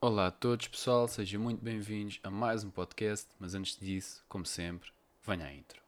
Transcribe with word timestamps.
Olá 0.00 0.28
a 0.28 0.30
todos, 0.30 0.68
pessoal, 0.68 1.08
sejam 1.08 1.42
muito 1.42 1.60
bem-vindos 1.60 2.20
a 2.22 2.30
mais 2.30 2.62
um 2.62 2.70
podcast, 2.70 3.26
mas 3.36 3.56
antes 3.56 3.76
disso, 3.76 4.24
como 4.28 4.46
sempre, 4.46 4.90
venha 5.26 5.44
a 5.44 5.52
intro. 5.52 5.82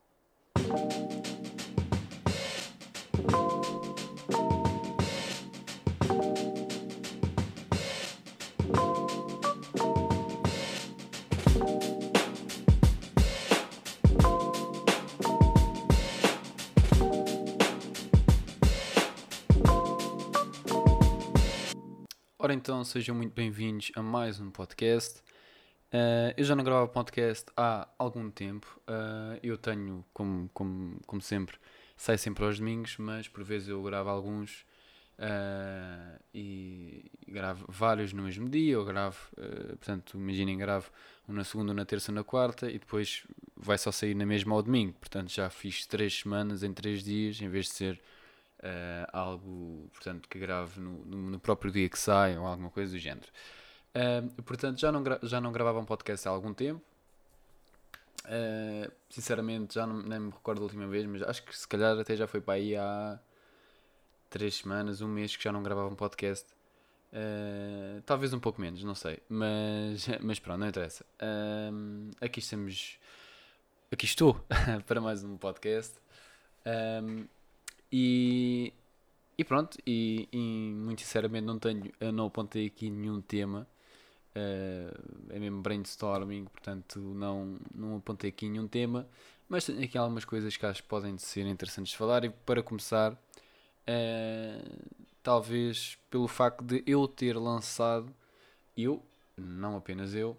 Então, 22.60 22.84
sejam 22.84 23.16
muito 23.16 23.32
bem-vindos 23.32 23.90
a 23.96 24.02
mais 24.02 24.38
um 24.38 24.50
podcast. 24.50 25.20
Uh, 25.90 26.28
eu 26.36 26.44
já 26.44 26.54
não 26.54 26.62
gravava 26.62 26.86
podcast 26.88 27.46
há 27.56 27.88
algum 27.98 28.30
tempo. 28.30 28.78
Uh, 28.82 29.40
eu 29.42 29.56
tenho, 29.56 30.04
como, 30.12 30.46
como, 30.52 31.00
como 31.06 31.22
sempre, 31.22 31.56
sai 31.96 32.18
sempre 32.18 32.44
aos 32.44 32.58
domingos, 32.58 32.98
mas 32.98 33.26
por 33.26 33.42
vezes 33.42 33.68
eu 33.68 33.82
gravo 33.82 34.10
alguns 34.10 34.66
uh, 35.18 36.22
e 36.34 37.10
gravo 37.26 37.64
vários 37.66 38.12
no 38.12 38.24
mesmo 38.24 38.46
dia. 38.46 38.74
Eu 38.74 38.84
gravo, 38.84 39.18
portanto, 39.78 40.18
imaginem, 40.18 40.58
gravo 40.58 40.90
um 41.26 41.32
na 41.32 41.44
segunda, 41.44 41.72
um 41.72 41.74
na 41.74 41.86
terça, 41.86 42.12
um 42.12 42.14
na 42.14 42.24
quarta 42.24 42.70
e 42.70 42.78
depois 42.78 43.24
vai 43.56 43.78
só 43.78 43.90
sair 43.90 44.14
na 44.14 44.26
mesma 44.26 44.54
ao 44.54 44.62
domingo. 44.62 44.92
Portanto, 45.00 45.30
já 45.30 45.48
fiz 45.48 45.86
três 45.86 46.20
semanas 46.20 46.62
em 46.62 46.74
três 46.74 47.02
dias, 47.02 47.40
em 47.40 47.48
vez 47.48 47.68
de 47.68 47.72
ser 47.72 48.00
uh, 48.60 49.08
algo 49.12 49.88
portanto, 49.92 50.28
que 50.28 50.38
grave 50.38 50.80
no, 50.80 51.04
no, 51.04 51.40
próprio 51.40 51.70
dia 51.72 51.88
que 51.88 51.98
sai 51.98 52.36
ou 52.38 52.46
alguma 52.46 52.70
coisa 52.70 52.92
do 52.92 52.98
género. 52.98 53.28
Uh, 53.94 54.42
portanto, 54.42 54.78
já 54.78 54.92
não, 54.92 55.02
já 55.22 55.40
não 55.40 55.52
gravava 55.52 55.80
um 55.80 55.84
podcast 55.84 56.26
há 56.28 56.30
algum 56.30 56.54
tempo. 56.54 56.82
Uh, 58.24 58.90
sinceramente, 59.08 59.74
já 59.74 59.86
não 59.86 60.02
nem 60.02 60.20
me 60.20 60.30
recordo 60.30 60.58
da 60.58 60.64
última 60.64 60.86
vez, 60.86 61.06
mas 61.06 61.22
acho 61.22 61.42
que 61.42 61.56
se 61.56 61.66
calhar 61.66 61.98
até 61.98 62.14
já 62.16 62.26
foi 62.26 62.40
para 62.40 62.54
aí 62.54 62.76
há 62.76 63.18
três 64.28 64.56
semanas, 64.56 65.00
um 65.00 65.08
mês 65.08 65.34
que 65.36 65.42
já 65.42 65.52
não 65.52 65.62
gravava 65.62 65.88
um 65.88 65.96
podcast. 65.96 66.46
Uh, 67.12 68.00
talvez 68.02 68.32
um 68.32 68.38
pouco 68.38 68.60
menos, 68.60 68.84
não 68.84 68.94
sei, 68.94 69.18
mas, 69.28 70.06
mas 70.20 70.38
pronto, 70.38 70.60
não 70.60 70.68
interessa. 70.68 71.04
Aqui 72.20 72.38
estamos, 72.38 72.98
aqui 73.90 74.04
estou 74.04 74.44
para 74.86 75.00
mais 75.00 75.24
um 75.24 75.36
podcast. 75.36 75.98
Um, 76.64 77.26
e, 77.92 78.72
e 79.36 79.44
pronto, 79.44 79.78
e, 79.86 80.28
e, 80.32 80.38
muito 80.74 81.00
sinceramente 81.02 81.44
não 81.44 81.58
tenho, 81.58 81.90
não 82.12 82.26
apontei 82.26 82.66
aqui 82.66 82.90
nenhum 82.90 83.20
tema. 83.20 83.66
Uh, 84.30 85.30
é 85.30 85.40
mesmo 85.40 85.60
brainstorming, 85.60 86.44
portanto 86.44 87.00
não, 87.00 87.58
não 87.74 87.96
apontei 87.96 88.30
aqui 88.30 88.48
nenhum 88.48 88.68
tema, 88.68 89.08
mas 89.48 89.64
tenho 89.64 89.82
aqui 89.82 89.98
algumas 89.98 90.24
coisas 90.24 90.56
que 90.56 90.64
acho 90.64 90.82
que 90.84 90.88
podem 90.88 91.18
ser 91.18 91.46
interessantes 91.46 91.92
de 91.92 91.98
falar. 91.98 92.24
E 92.24 92.30
para 92.30 92.62
começar, 92.62 93.12
uh, 93.12 94.88
talvez 95.22 95.98
pelo 96.08 96.28
facto 96.28 96.62
de 96.62 96.82
eu 96.86 97.08
ter 97.08 97.36
lançado, 97.36 98.14
eu, 98.76 99.02
não 99.36 99.76
apenas 99.76 100.14
eu, 100.14 100.36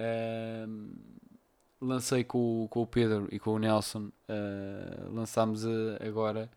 uh, 0.00 0.90
lancei 1.80 2.24
com, 2.24 2.66
com 2.68 2.82
o 2.82 2.86
Pedro 2.88 3.28
e 3.30 3.38
com 3.38 3.52
o 3.52 3.58
Nelson, 3.58 4.10
lançámos 5.12 5.64
agora 6.00 6.50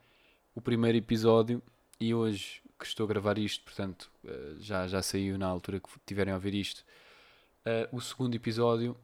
o 0.56 0.62
primeiro 0.62 0.98
episódio 0.98 1.62
e 2.00 2.14
hoje 2.14 2.62
que 2.82 2.86
estou 2.86 3.06
a 3.06 3.08
gravar 3.08 3.38
isto, 3.38 3.64
portanto 3.64 4.10
eh, 4.26 4.56
já, 4.60 4.88
já 4.88 5.02
saiu 5.02 5.38
na 5.38 5.48
altura 5.48 5.80
que 5.80 5.88
tiverem 6.06 6.34
a 6.34 6.36
ouvir 6.36 6.56
isto, 6.56 6.84
uh, 7.66 7.96
o 7.96 8.02
segundo 8.02 8.34
episódio 8.36 8.98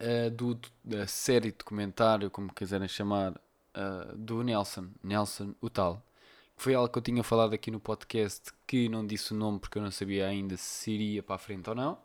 uh, 0.00 0.30
do, 0.30 0.58
da 0.82 1.06
série 1.06 1.52
documentário, 1.52 2.30
como 2.30 2.52
quiserem 2.52 2.88
chamar, 2.88 3.32
uh, 3.32 4.16
do 4.16 4.42
Nelson, 4.42 4.88
Nelson 5.02 5.54
o 5.60 5.68
tal. 5.68 6.02
Que 6.56 6.62
foi 6.62 6.74
algo 6.74 6.90
que 6.90 6.98
eu 6.98 7.02
tinha 7.02 7.22
falado 7.22 7.54
aqui 7.54 7.70
no 7.70 7.80
podcast 7.80 8.50
que 8.66 8.88
não 8.88 9.06
disse 9.06 9.32
o 9.32 9.36
nome 9.36 9.58
porque 9.60 9.78
eu 9.78 9.82
não 9.82 9.90
sabia 9.90 10.26
ainda 10.26 10.56
se 10.56 10.90
iria 10.90 11.22
para 11.22 11.36
a 11.36 11.38
frente 11.38 11.68
ou 11.68 11.74
não, 11.76 11.98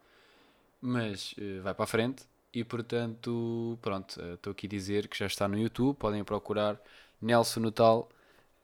mas 0.81 1.35
vai 1.61 1.73
para 1.73 1.83
a 1.83 1.87
frente 1.87 2.23
e 2.53 2.63
portanto, 2.63 3.77
pronto, 3.81 4.17
estou 4.33 4.51
aqui 4.51 4.65
a 4.65 4.69
dizer 4.69 5.09
que 5.09 5.17
já 5.17 5.25
está 5.25 5.45
no 5.45 5.57
YouTube, 5.59 5.97
podem 5.97 6.23
procurar 6.23 6.79
Nelson 7.21 7.61
Nutal 7.61 8.09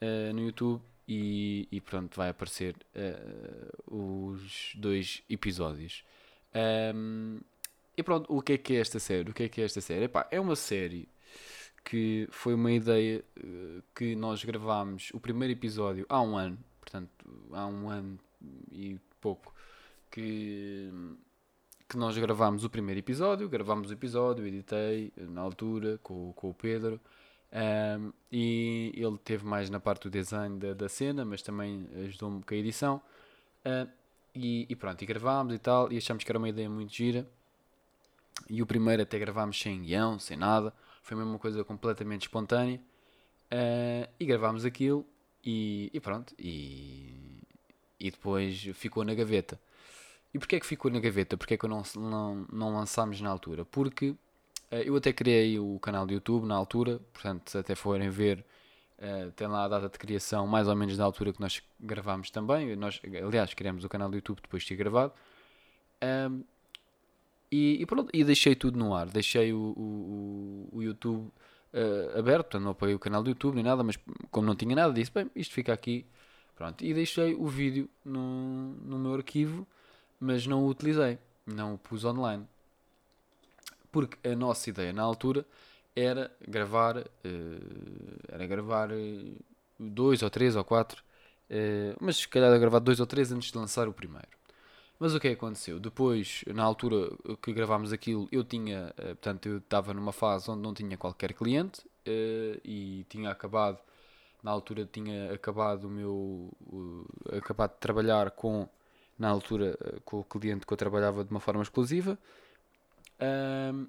uh, 0.02 0.34
no 0.34 0.42
YouTube 0.42 0.82
e, 1.08 1.68
e, 1.72 1.82
pronto, 1.82 2.16
vai 2.16 2.30
aparecer 2.30 2.76
uh, 2.96 3.96
os 3.96 4.74
dois 4.76 5.24
episódios. 5.30 6.04
Um, 6.96 7.40
e 7.98 8.04
pronto, 8.04 8.34
o 8.34 8.42
que 8.42 8.54
é 8.54 8.58
que 8.58 8.76
é 8.76 8.80
esta 8.80 9.00
série? 9.00 9.30
O 9.30 9.34
que 9.34 9.44
é 9.44 9.50
que 9.50 9.62
é 9.62 9.66
esta 9.66 9.82
série? 9.82 10.06
Epá, 10.06 10.28
é 10.32 10.40
uma 10.40 10.56
série 10.56 11.08
que 11.84 12.28
foi 12.32 12.54
uma 12.54 12.72
ideia 12.72 13.24
uh, 13.44 13.84
que 13.96 14.16
nós 14.16 14.44
gravámos 14.44 15.10
o 15.14 15.20
primeiro 15.20 15.54
episódio 15.54 16.06
há 16.08 16.22
um 16.22 16.38
ano, 16.38 16.58
portanto, 16.80 17.10
há 17.52 17.66
um 17.66 17.90
ano 17.90 18.20
e 18.72 19.00
pouco 19.20 19.54
que, 20.10 20.90
que 21.88 21.98
nós 21.98 22.18
gravámos 22.18 22.64
o 22.64 22.70
primeiro 22.70 23.00
episódio, 23.00 23.50
gravámos 23.50 23.90
o 23.90 23.94
episódio, 23.94 24.46
editei 24.46 25.12
na 25.18 25.42
altura 25.42 26.00
com, 26.04 26.34
com 26.34 26.50
o 26.50 26.54
Pedro. 26.54 27.00
Um, 27.54 28.14
e 28.32 28.94
ele 28.96 29.18
teve 29.18 29.46
mais 29.46 29.70
na 29.70 29.80
parte 29.80 30.04
do 30.04 30.10
design 30.10 30.58
da, 30.58 30.74
da 30.74 30.90
cena, 30.90 31.26
mas 31.26 31.42
também 31.42 31.88
ajudou-me 32.06 32.44
com 32.44 32.54
a 32.54 32.58
edição. 32.58 33.02
E, 34.34 34.66
e, 34.70 34.76
pronto, 34.76 35.02
e 35.02 35.06
gravámos 35.06 35.54
e 35.54 35.60
tal, 35.60 35.92
e 35.92 35.98
achamos 35.98 36.24
que 36.24 36.32
era 36.32 36.38
uma 36.38 36.50
ideia 36.50 36.70
muito 36.70 36.94
gira. 36.94 37.28
E 38.50 38.62
o 38.62 38.66
primeiro 38.66 39.04
até 39.04 39.20
gravámos 39.20 39.60
sem 39.60 39.82
guião, 39.82 40.18
sem 40.18 40.38
nada, 40.38 40.74
foi 41.02 41.18
mesmo 41.18 41.32
uma 41.32 41.40
coisa 41.40 41.64
completamente 41.64 42.24
espontânea. 42.24 42.80
Uh, 43.52 44.08
e 44.18 44.26
gravámos 44.26 44.64
aquilo 44.64 45.06
e, 45.44 45.90
e 45.94 46.00
pronto, 46.00 46.34
e, 46.40 47.44
e 48.00 48.10
depois 48.10 48.62
ficou 48.74 49.04
na 49.04 49.14
gaveta. 49.14 49.60
E 50.34 50.40
porquê 50.40 50.56
é 50.56 50.60
que 50.60 50.66
ficou 50.66 50.90
na 50.90 51.00
gaveta? 51.02 51.36
Porquê 51.36 51.56
é 51.56 51.58
que 51.58 51.68
não, 51.68 51.84
não, 51.96 52.48
não 52.52 52.74
lançámos 52.74 53.20
na 53.20 53.30
altura? 53.30 53.66
Porque 53.66 54.16
eu 54.72 54.96
até 54.96 55.12
criei 55.12 55.60
o 55.60 55.78
canal 55.80 56.06
do 56.06 56.14
YouTube 56.14 56.46
na 56.46 56.56
altura, 56.56 57.00
portanto, 57.12 57.50
se 57.52 57.58
até 57.58 57.76
forem 57.76 58.10
ver, 58.10 58.46
uh, 59.00 59.32
tem 59.32 59.48
lá 59.48 59.66
a 59.66 59.68
data 59.68 59.90
de 59.90 60.00
criação 60.00 60.48
mais 60.48 60.68
ou 60.68 60.76
menos 60.76 60.96
da 60.98 61.04
altura 61.04 61.34
que 61.34 61.42
nós 61.42 61.62
gravámos 61.80 62.32
também. 62.32 62.76
Nós, 62.76 63.02
aliás, 63.26 63.54
criamos 63.54 63.84
o 63.84 63.90
canal 63.90 64.10
do 64.10 64.16
YouTube 64.16 64.40
depois 64.42 64.64
de 64.64 64.70
ter 64.70 64.76
gravado. 64.76 65.14
E, 67.52 67.82
e, 67.82 67.86
pronto, 67.86 68.10
e 68.14 68.24
deixei 68.24 68.56
tudo 68.56 68.80
no 68.80 68.96
ar. 68.96 69.08
Deixei 69.08 69.52
o, 69.52 69.74
o, 69.76 70.70
o 70.72 70.82
YouTube 70.82 71.30
uh, 71.74 72.18
aberto, 72.18 72.46
portanto, 72.46 72.64
não 72.64 72.72
apoiei 72.72 72.96
o 72.96 73.00
canal 73.00 73.22
do 73.22 73.30
YouTube 73.30 73.56
nem 73.56 73.64
nada, 73.64 73.84
mas 73.84 74.00
como 74.32 74.48
não 74.48 74.56
tinha 74.56 74.76
nada, 74.76 74.94
disse: 74.94 75.12
bem, 75.12 75.30
isto 75.36 75.54
fica 75.54 75.74
aqui. 75.74 76.06
Pronto, 76.56 76.84
e 76.86 76.94
deixei 76.94 77.34
o 77.34 77.48
vídeo 77.48 77.90
no, 78.06 78.74
no 78.84 79.00
meu 79.00 79.16
arquivo, 79.16 79.68
mas 80.20 80.46
não 80.46 80.64
o 80.64 80.68
utilizei, 80.68 81.18
não 81.46 81.74
o 81.74 81.78
pus 81.78 82.06
online 82.06 82.48
porque 83.92 84.18
a 84.28 84.36
nossa 84.36 84.70
ideia 84.70 84.94
na 84.94 85.04
altura 85.04 85.46
era 85.96 86.32
gravar, 86.48 86.98
uh, 86.98 87.04
era 88.30 88.48
gravar 88.48 88.92
uh, 88.92 89.36
dois 89.80 90.24
ou 90.24 90.30
três 90.30 90.56
ou 90.56 90.64
quatro, 90.64 91.04
uh, 91.50 91.98
mas 92.00 92.18
se 92.18 92.28
calhar 92.28 92.58
gravar 92.60 92.80
dois 92.80 93.00
ou 93.00 93.06
três 93.06 93.32
antes 93.32 93.52
de 93.52 93.58
lançar 93.58 93.88
o 93.88 93.94
primeiro. 93.94 94.30
Mas 94.98 95.16
o 95.16 95.20
que 95.20 95.28
é 95.28 95.32
aconteceu? 95.32 95.80
Depois, 95.80 96.44
na 96.54 96.64
altura 96.64 97.10
que 97.42 97.52
gravámos 97.52 97.92
aquilo, 97.92 98.30
eu 98.32 98.44
tinha, 98.44 98.94
portanto, 98.96 99.48
eu 99.48 99.58
estava 99.58 99.96
numa 99.96 100.12
fase 100.12 100.52
onde 100.52 100.62
não 100.62 100.76
tinha 100.76 100.96
qualquer 100.96 101.34
cliente 101.34 101.82
e 102.64 103.04
tinha 103.10 103.32
acabado, 103.32 103.80
na 104.44 104.52
altura 104.52 104.86
tinha 104.86 105.34
acabado 105.34 105.86
o 105.86 105.90
meu, 105.90 106.52
acabado 107.36 107.72
de 107.72 107.80
trabalhar 107.80 108.30
com, 108.30 108.70
na 109.18 109.28
altura, 109.28 109.76
com 110.06 110.20
o 110.20 110.24
cliente 110.24 110.68
que 110.68 110.74
eu 110.74 110.78
trabalhava 110.78 111.24
de 111.24 111.32
uma 111.32 111.40
forma 111.40 111.64
exclusiva 111.64 112.16
um, 113.22 113.88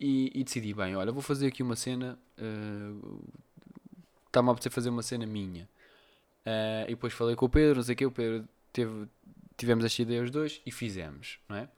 e, 0.00 0.32
e, 0.34 0.44
decidi, 0.44 0.74
bem, 0.74 0.94
olha, 0.96 1.12
vou 1.12 1.22
fazer 1.22 1.48
aqui 1.48 1.62
uma 1.62 1.76
cena. 1.76 2.18
Está-me 4.26 4.48
a 4.48 4.52
apetecer 4.52 4.72
fazer 4.72 4.90
uma 4.90 5.02
cena 5.02 5.26
minha. 5.26 5.68
Uh, 6.46 6.84
e 6.84 6.90
depois 6.90 7.12
falei 7.12 7.36
com 7.36 7.46
o 7.46 7.48
Pedro, 7.48 7.76
não 7.76 7.82
sei 7.82 7.94
o 7.94 7.96
que, 7.96 8.06
o 8.06 8.10
Pedro 8.10 8.48
teve, 8.72 9.06
tivemos 9.56 9.84
esta 9.84 10.00
ideia 10.00 10.22
os 10.22 10.30
dois 10.30 10.62
e 10.64 10.70
fizemos, 10.70 11.38
não 11.46 11.56
é? 11.56 11.68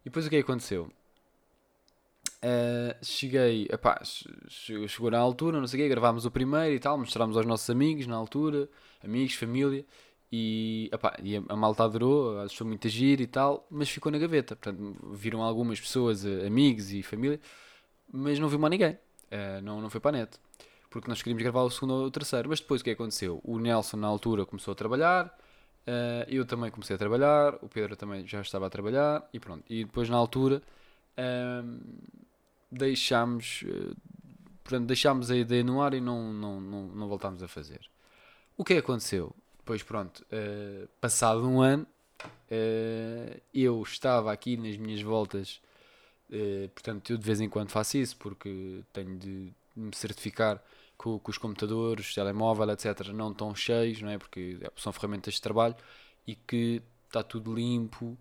E 0.00 0.04
depois 0.04 0.26
o 0.26 0.30
que 0.30 0.36
é 0.36 0.38
aconteceu? 0.38 0.90
Uh, 2.38 3.04
cheguei, 3.04 3.68
epá, 3.70 4.00
chegou 4.48 5.10
na 5.10 5.18
altura, 5.18 5.60
não 5.60 5.66
sei 5.66 5.80
o 5.80 5.82
quê, 5.82 5.88
gravámos 5.88 6.24
o 6.24 6.30
primeiro 6.30 6.74
e 6.74 6.78
tal, 6.78 6.96
mostrámos 6.96 7.36
aos 7.36 7.44
nossos 7.44 7.68
amigos 7.68 8.06
na 8.06 8.16
altura, 8.16 8.68
amigos, 9.04 9.34
família, 9.34 9.84
e, 10.30 10.90
epá, 10.92 11.16
e 11.22 11.36
a, 11.36 11.56
malta 11.56 11.84
adorou, 11.84 12.40
achou 12.40 12.66
muito 12.66 12.86
agir 12.86 13.20
e 13.20 13.26
tal, 13.26 13.66
mas 13.70 13.88
ficou 13.88 14.12
na 14.12 14.18
gaveta. 14.18 14.54
Portanto, 14.56 14.96
viram 15.14 15.42
algumas 15.42 15.80
pessoas, 15.80 16.24
eh, 16.24 16.46
amigos 16.46 16.92
e 16.92 17.02
família, 17.02 17.40
mas 18.12 18.38
não 18.38 18.48
viu 18.48 18.58
mais 18.58 18.70
ninguém. 18.70 18.98
Uh, 19.30 19.60
não, 19.62 19.80
não 19.80 19.90
foi 19.90 20.00
para 20.00 20.16
a 20.18 20.20
net. 20.20 20.38
Porque 20.90 21.08
nós 21.08 21.22
queríamos 21.22 21.42
gravar 21.42 21.62
o 21.62 21.70
segundo 21.70 21.94
ou 21.94 22.06
o 22.06 22.10
terceiro. 22.10 22.48
Mas 22.48 22.60
depois 22.60 22.80
o 22.80 22.84
que 22.84 22.90
aconteceu? 22.90 23.40
O 23.44 23.58
Nelson, 23.58 23.96
na 23.98 24.08
altura, 24.08 24.46
começou 24.46 24.72
a 24.72 24.74
trabalhar, 24.74 25.34
Uh, 25.88 26.28
eu 26.28 26.44
também 26.44 26.70
comecei 26.70 26.96
a 26.96 26.98
trabalhar, 26.98 27.54
o 27.62 27.68
Pedro 27.68 27.96
também 27.96 28.26
já 28.26 28.42
estava 28.42 28.66
a 28.66 28.70
trabalhar 28.70 29.26
e 29.32 29.40
pronto. 29.40 29.64
E 29.70 29.86
depois 29.86 30.06
na 30.10 30.18
altura 30.18 30.62
uh, 31.16 31.80
deixámos, 32.70 33.64
portanto, 34.62 34.86
deixámos 34.86 35.30
a 35.30 35.36
ideia 35.36 35.64
no 35.64 35.80
ar 35.80 35.94
e 35.94 36.00
não, 36.02 36.30
não, 36.30 36.60
não, 36.60 36.88
não 36.88 37.08
voltámos 37.08 37.42
a 37.42 37.48
fazer. 37.48 37.80
O 38.54 38.64
que 38.64 38.74
é 38.74 38.78
aconteceu? 38.78 39.34
Depois 39.68 39.82
pronto, 39.82 40.24
passado 40.98 41.46
um 41.46 41.60
ano, 41.60 41.86
eu 43.52 43.82
estava 43.82 44.32
aqui 44.32 44.56
nas 44.56 44.78
minhas 44.78 45.02
voltas, 45.02 45.60
portanto 46.72 47.12
eu 47.12 47.18
de 47.18 47.22
vez 47.22 47.38
em 47.38 47.50
quando 47.50 47.68
faço 47.68 47.98
isso 47.98 48.16
porque 48.16 48.82
tenho 48.94 49.18
de 49.18 49.52
me 49.76 49.94
certificar 49.94 50.56
que, 50.98 51.18
que 51.22 51.30
os 51.30 51.36
computadores, 51.36 52.14
telemóvel, 52.14 52.70
etc., 52.70 53.08
não 53.08 53.30
estão 53.30 53.54
cheios, 53.54 54.00
não 54.00 54.08
é? 54.08 54.16
Porque 54.16 54.58
são 54.74 54.90
ferramentas 54.90 55.34
de 55.34 55.42
trabalho 55.42 55.76
e 56.26 56.34
que 56.34 56.80
está 57.06 57.22
tudo 57.22 57.54
limpo 57.54 58.16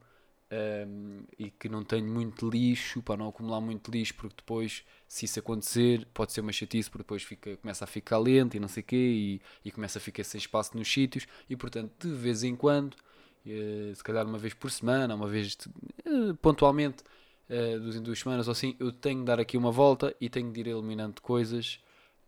um, 0.52 1.24
e 1.38 1.52
que 1.52 1.68
não 1.68 1.84
tenho 1.84 2.08
muito 2.08 2.50
lixo 2.50 3.02
para 3.02 3.18
não 3.18 3.28
acumular 3.28 3.60
muito 3.60 3.92
lixo, 3.92 4.14
porque 4.16 4.36
depois, 4.38 4.84
se 5.08 5.26
isso 5.26 5.40
acontecer, 5.40 6.08
pode 6.14 6.32
ser 6.32 6.42
uma 6.42 6.52
chatice, 6.52 6.90
porque 6.90 7.04
depois 7.04 7.24
fica, 7.24 7.58
começa 7.58 7.84
a 7.84 7.88
ficar 7.88 8.18
lento 8.18 8.56
e 8.56 8.60
não 8.60 8.68
sei 8.68 8.82
o 8.82 8.86
quê, 8.86 8.96
e, 8.96 9.42
e 9.66 9.72
começa 9.72 10.00
a 10.00 10.02
ficar 10.02 10.24
sem 10.24 10.40
espaço 10.40 10.78
nos 10.78 10.92
sítios, 10.92 11.28
e 11.50 11.56
portanto, 11.56 12.08
de 12.08 12.14
vez 12.16 12.44
em 12.44 12.56
quando, 12.56 12.94
uh, 12.94 13.96
se 13.96 14.04
calhar 14.04 14.26
uma 14.26 14.38
vez 14.38 14.54
por 14.54 14.72
semana, 14.72 15.16
uma 15.16 15.28
vez 15.28 15.58
uh, 16.06 16.36
pontualmente, 16.36 17.04
uh, 17.50 17.80
duas 17.80 17.96
em 17.96 18.02
duas 18.02 18.20
semanas 18.20 18.48
ou 18.48 18.52
assim, 18.52 18.76
eu 18.80 18.92
tenho 18.92 19.20
de 19.20 19.26
dar 19.26 19.40
aqui 19.40 19.58
uma 19.58 19.72
volta 19.72 20.16
e 20.20 20.30
tenho 20.30 20.52
de 20.52 20.60
ir 20.62 20.68
eliminando 20.68 21.22
coisas 21.22 21.80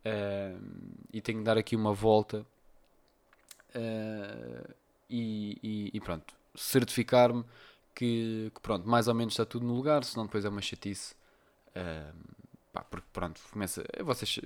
uh, 0.06 0.62
e 1.14 1.22
tenho 1.22 1.40
de 1.40 1.46
dar 1.46 1.58
aqui 1.58 1.76
uma 1.76 1.94
volta 1.94 2.46
uh, 3.76 4.74
e, 5.10 5.58
e, 5.64 5.90
e, 5.94 6.00
pronto, 6.00 6.34
certificar-me 6.56 7.44
que, 7.94 8.52
que, 8.54 8.62
pronto, 8.62 8.88
mais 8.88 9.08
ou 9.08 9.14
menos 9.14 9.34
está 9.34 9.46
tudo 9.46 9.66
no 9.66 9.74
lugar, 9.76 10.04
senão 10.04 10.26
depois 10.26 10.46
é 10.46 10.50
uma 10.50 10.62
chatice. 10.62 11.14
Uh, 11.70 12.14
pá, 12.72 12.84
porque 12.84 13.08
pronto, 13.12 13.42
começa. 13.52 13.84
Vocês 14.04 14.40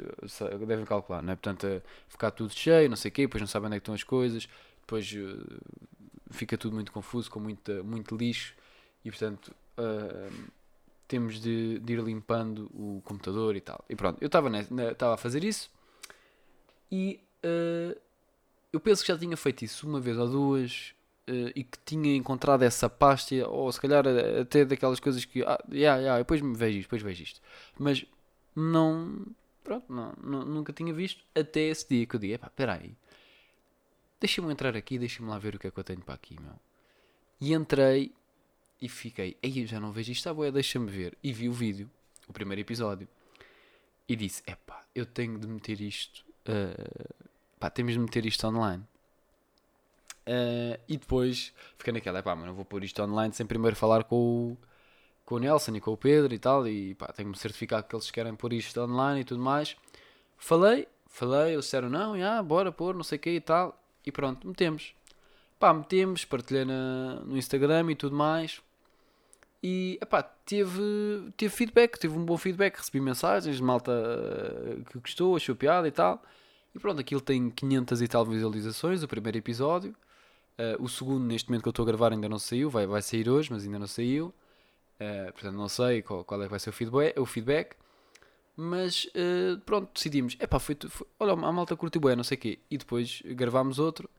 devem 0.66 0.86
calcular, 0.86 1.22
não 1.22 1.34
é? 1.34 1.36
Portanto, 1.36 1.66
é 1.66 1.82
ficar 2.08 2.32
tudo 2.32 2.54
cheio, 2.54 2.90
não 2.90 2.96
sei 2.96 3.10
o 3.10 3.12
quê, 3.14 3.24
depois 3.24 3.42
não 3.42 3.48
sabem 3.48 3.68
onde 3.68 3.76
é 3.76 3.78
estão 3.78 3.94
as 3.94 4.04
coisas, 4.04 4.48
depois 4.82 5.14
fica 6.32 6.58
tudo 6.58 6.74
muito 6.74 6.92
confuso, 6.92 7.30
com 7.30 7.40
muito, 7.40 7.84
muito 7.84 8.16
lixo, 8.16 8.56
e 9.06 9.10
portanto 9.10 9.54
temos 11.08 11.40
de, 11.40 11.80
de, 11.80 11.94
ir 11.94 12.00
limpando 12.00 12.72
o 12.74 13.02
computador 13.04 13.56
e 13.56 13.62
tal. 13.62 13.84
E 13.90 13.96
pronto, 13.96 14.20
eu 14.22 14.28
estava 14.28 15.14
a 15.14 15.18
fazer 15.18 15.44
isso 15.44 15.70
e 16.92 17.20
uh, 17.44 18.00
eu 18.72 18.80
penso 18.80 19.04
que 19.04 19.10
já 19.10 19.18
tinha 19.18 19.38
feito 19.38 19.64
isso 19.64 19.88
uma 19.88 20.00
vez 20.00 20.18
ou 20.18 20.28
duas 20.28 20.72
uh, 20.90 21.03
e 21.28 21.64
que 21.64 21.78
tinha 21.86 22.16
encontrado 22.16 22.64
essa 22.64 22.90
pasta, 22.90 23.48
ou 23.48 23.72
se 23.72 23.80
calhar 23.80 24.04
até 24.42 24.66
daquelas 24.66 25.00
coisas 25.00 25.24
que, 25.24 25.42
ah, 25.44 25.64
yeah, 25.72 26.00
yeah, 26.00 26.18
depois 26.18 26.42
me 26.42 26.56
vejo 26.56 26.80
isto, 26.80 26.88
depois 26.88 27.02
vejo 27.02 27.24
isto. 27.24 27.42
Mas 27.80 28.06
não, 28.56 29.26
pronto, 29.64 29.92
não, 29.92 30.14
não, 30.22 30.46
nunca 30.46 30.74
tinha 30.74 30.94
visto 30.94 31.24
até 31.34 31.62
esse 31.62 31.88
dia 31.88 32.06
que 32.06 32.16
eu 32.16 32.20
disse, 32.20 32.34
espera 32.34 32.74
aí, 32.74 32.96
deixa-me 34.20 34.52
entrar 34.52 34.76
aqui, 34.76 34.98
deixa-me 35.00 35.30
lá 35.30 35.40
ver 35.40 35.56
o 35.56 35.60
que 35.60 35.68
é 35.68 35.72
que 35.72 35.80
eu 35.80 35.84
tenho 35.84 36.02
para 36.02 36.16
aqui, 36.16 36.40
meu. 36.40 36.56
E 37.40 37.54
entrei 37.54 38.14
e 38.82 38.90
fiquei, 38.90 39.38
aí 39.42 39.62
eu 39.62 39.68
já 39.68 39.80
não 39.80 39.92
vejo 39.92 40.12
isto, 40.12 40.28
ah, 40.30 40.34
boé, 40.34 40.52
deixa-me 40.52 40.92
ver. 40.92 41.18
E 41.24 41.32
vi 41.32 41.48
o 41.48 41.54
vídeo, 41.54 41.90
o 42.28 42.34
primeiro 42.34 42.62
episódio, 42.62 43.08
e 44.08 44.16
disse, 44.16 44.44
epá, 44.46 44.86
eu 44.94 45.06
tenho 45.06 45.40
de 45.40 45.48
meter 45.48 45.80
isto, 45.80 46.26
uh, 46.50 47.14
pá, 47.58 47.70
temos 47.70 47.94
de 47.94 48.00
meter 48.00 48.26
isto 48.26 48.46
online. 48.46 48.84
Uh, 50.28 50.80
e 50.88 50.98
depois 50.98 51.54
fiquei 51.78 51.94
naquela, 51.94 52.20
epá, 52.20 52.36
mas 52.36 52.46
não 52.46 52.54
vou 52.54 52.64
pôr 52.64 52.84
isto 52.84 53.02
online 53.04 53.34
sem 53.34 53.46
primeiro 53.46 53.76
falar 53.76 54.06
com 54.06 54.16
o, 54.16 54.58
com 55.26 55.36
o 55.36 55.40
Nelson 55.40 55.76
e 55.76 55.82
com 55.82 55.92
o 55.92 55.98
Pedro 55.98 56.34
e 56.34 56.40
tal, 56.40 56.68
e 56.68 56.96
pá, 56.96 57.08
tenho-me 57.08 57.36
certificado 57.38 57.88
que 57.88 57.96
eles 57.96 58.10
querem 58.10 58.34
pôr 58.36 58.54
isto 58.54 58.80
online 58.82 59.22
e 59.22 59.24
tudo 59.26 59.42
mais. 59.42 59.76
Falei, 60.38 60.88
falei, 61.08 61.54
eles 61.54 61.66
disseram, 61.66 61.90
não, 61.90 62.18
já, 62.18 62.42
bora 62.42 62.72
pôr, 62.72 62.96
não 62.96 63.04
sei 63.04 63.18
o 63.18 63.22
que 63.22 63.32
e 63.32 63.42
tal, 63.42 63.78
e 64.06 64.12
pronto, 64.12 64.48
metemos. 64.48 64.96
Pá, 65.60 65.74
metemos, 65.74 66.26
partilhei 66.26 66.66
na, 66.66 67.22
no 67.26 67.38
Instagram 67.38 67.92
e 67.92 67.96
tudo 67.96 68.16
mais. 68.16 68.62
E 69.62 69.98
epá, 70.02 70.22
teve, 70.22 71.32
teve 71.38 71.54
feedback, 71.56 71.98
teve 71.98 72.18
um 72.18 72.26
bom 72.26 72.38
feedback, 72.38 72.78
recebi 72.78 73.00
mensagens 73.00 73.56
de 73.56 73.64
malta 73.64 73.92
eh, 73.94 74.92
que 74.92 75.00
gostou, 75.00 75.38
achou 75.38 75.56
piada 75.56 75.88
e 75.88 75.92
tal. 75.92 76.22
E 76.76 76.80
pronto, 76.80 77.00
aquilo 77.00 77.22
tem 77.22 77.50
500 77.50 78.02
e 78.02 78.08
tal 78.10 78.26
visualizações, 78.26 79.04
o 79.04 79.08
primeiro 79.08 79.38
episódio. 79.38 79.96
Uh, 80.54 80.84
o 80.84 80.88
segundo, 80.88 81.24
neste 81.26 81.50
momento 81.50 81.64
que 81.64 81.68
eu 81.68 81.72
estou 81.72 81.84
a 81.84 81.88
gravar, 81.88 82.12
ainda 82.12 82.30
não 82.30 82.38
saiu, 82.38 82.70
vai, 82.70 82.86
vai 82.86 83.02
sair 83.02 83.28
hoje, 83.28 83.52
mas 83.52 83.64
ainda 83.64 83.80
não 83.80 83.88
saiu. 83.88 84.28
Uh, 85.00 85.32
portanto, 85.34 85.56
não 85.56 85.68
sei 85.68 86.02
qual, 86.02 86.24
qual, 86.24 86.42
é 86.42 86.46
que 86.46 86.52
vai 86.52 86.60
ser 86.60 86.70
o 86.70 86.74
feedback. 86.74 87.20
O 87.20 87.26
feedback. 87.26 87.76
Mas 88.56 89.06
uh, 89.06 89.60
pronto, 89.62 89.90
decidimos. 89.94 90.38
Epá, 90.40 90.60
foi, 90.60 90.78
foi, 90.88 91.08
olha, 91.20 91.34
a 91.34 91.52
malta 91.52 91.76
curtiu 91.76 92.00
bem, 92.02 92.16
não 92.16 92.24
sei 92.24 92.38
o 92.38 92.42
quê. 92.42 92.60
E 92.70 92.78
depois 92.78 93.24
gravámos 93.26 93.80
outro 93.80 94.10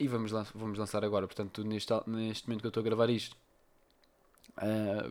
e 0.00 0.08
vamos, 0.08 0.32
vamos 0.54 0.78
lançar 0.78 1.04
agora. 1.04 1.26
Portanto, 1.26 1.62
neste, 1.64 1.92
neste 2.06 2.48
momento 2.48 2.60
que 2.60 2.66
eu 2.66 2.68
estou 2.68 2.80
a 2.80 2.84
gravar 2.84 3.10
isto, 3.10 3.36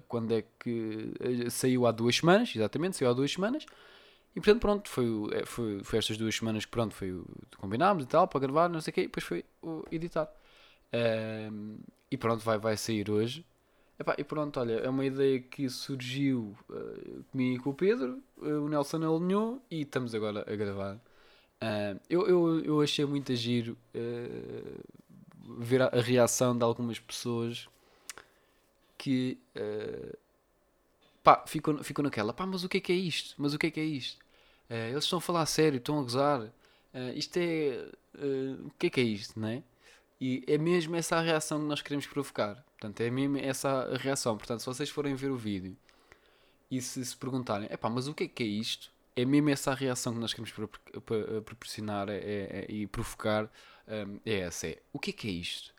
quando 0.07 0.31
é 0.31 0.43
que 0.59 1.13
saiu 1.51 1.85
há 1.85 1.91
duas 1.91 2.15
semanas, 2.15 2.51
exatamente, 2.55 2.97
saiu 2.97 3.11
há 3.11 3.13
duas 3.13 3.31
semanas. 3.31 3.65
E 4.35 4.41
portanto, 4.41 4.61
pronto, 4.61 4.89
foi, 4.89 5.05
eh, 5.31 5.45
foi, 5.45 5.81
foi 5.83 5.99
estas 5.99 6.17
duas 6.17 6.35
semanas 6.35 6.65
que 6.65 6.71
pronto, 6.71 6.93
foi 6.93 7.23
combinámos 7.57 8.03
e 8.03 8.07
tal, 8.07 8.27
para 8.27 8.41
gravar, 8.41 8.67
não 8.69 8.81
sei 8.81 8.91
o 8.91 8.93
quê, 8.93 9.01
e 9.01 9.05
depois 9.05 9.23
foi 9.23 9.45
editar. 9.91 10.29
Uh, 10.93 11.79
e 12.11 12.17
pronto, 12.17 12.43
vai, 12.43 12.57
vai 12.57 12.75
sair 12.75 13.09
hoje. 13.09 13.45
E 14.17 14.23
pronto, 14.25 14.59
olha, 14.59 14.73
é 14.73 14.89
uma 14.89 15.05
ideia 15.05 15.39
que 15.39 15.69
surgiu 15.69 16.53
uh, 16.69 17.23
comigo 17.31 17.55
e 17.55 17.59
com 17.59 17.69
o 17.69 17.73
Pedro, 17.73 18.21
o 18.37 18.67
Nelson 18.67 18.97
alinhou 18.97 19.61
e 19.71 19.81
estamos 19.81 20.13
agora 20.13 20.45
a 20.51 20.55
gravar. 20.55 20.99
eu, 22.09 22.27
eu, 22.27 22.59
eu 22.59 22.81
achei 22.81 23.05
muito 23.05 23.33
giro 23.35 23.77
ver 25.57 25.81
a, 25.81 25.85
a 25.87 26.01
reação 26.01 26.57
de 26.57 26.63
algumas 26.63 26.99
pessoas 26.99 27.69
que 28.97 29.37
uh, 29.55 30.17
pá, 31.23 31.43
ficam 31.47 32.03
naquela, 32.03 32.33
pá, 32.33 32.45
mas 32.45 32.63
o 32.63 32.69
que 32.69 32.77
é 32.77 32.81
que 32.81 32.91
é 32.91 32.95
isto? 32.95 33.35
Mas 33.37 33.53
o 33.53 33.59
que 33.59 33.67
é 33.67 33.71
que 33.71 33.79
é 33.79 33.83
isto? 33.83 34.24
Uh, 34.69 34.91
eles 34.91 35.03
estão 35.03 35.19
a 35.19 35.21
falar 35.21 35.41
a 35.41 35.45
sério, 35.45 35.77
estão 35.77 35.99
a 35.99 36.01
gozar. 36.01 36.41
Uh, 36.41 36.51
isto 37.15 37.37
é. 37.37 37.87
o 38.65 38.71
que 38.79 38.87
é 38.87 38.89
que 38.89 39.01
é 39.01 39.03
isto, 39.03 39.39
não 39.39 39.47
é? 39.47 39.63
E 40.19 40.43
é 40.47 40.57
mesmo 40.57 40.95
essa 40.95 41.17
a 41.17 41.21
reação 41.21 41.59
que 41.59 41.65
nós 41.65 41.81
queremos 41.81 42.07
provocar. 42.07 42.63
Portanto, 42.79 43.01
é 43.01 43.09
mesmo 43.09 43.37
essa 43.37 43.69
a 43.69 43.97
reação. 43.97 44.37
Portanto, 44.37 44.61
se 44.61 44.65
vocês 44.65 44.89
forem 44.89 45.13
ver 45.15 45.29
o 45.29 45.37
vídeo 45.37 45.75
e 46.71 46.81
se 46.81 47.03
se 47.05 47.15
perguntarem, 47.15 47.67
é 47.69 47.77
pá, 47.77 47.89
mas 47.89 48.07
o 48.07 48.13
que 48.13 48.23
é 48.23 48.27
que 48.27 48.43
é 48.43 48.47
isto? 48.47 48.91
É 49.15 49.23
mesmo 49.23 49.49
essa 49.49 49.71
a 49.71 49.75
reação 49.75 50.13
que 50.13 50.19
nós 50.19 50.33
queremos 50.33 50.53
proporcionar 51.45 52.09
é, 52.09 52.15
é, 52.15 52.65
e 52.69 52.87
provocar. 52.87 53.49
É 54.25 54.39
essa: 54.39 54.67
é 54.67 54.79
o 54.91 54.99
que 54.99 55.11
é 55.11 55.13
que 55.13 55.27
é 55.27 55.31
isto? 55.31 55.73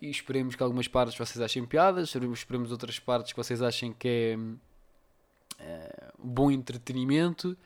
E 0.00 0.10
esperemos 0.10 0.56
que 0.56 0.62
algumas 0.62 0.88
partes 0.88 1.16
vocês 1.16 1.40
achem 1.40 1.64
piadas, 1.64 2.14
esperemos 2.14 2.72
outras 2.72 2.98
partes 2.98 3.32
que 3.32 3.36
vocês 3.36 3.62
achem 3.62 3.92
que 3.92 4.08
é 5.58 6.03
bom 6.24 6.50
entretenimento 6.50 7.56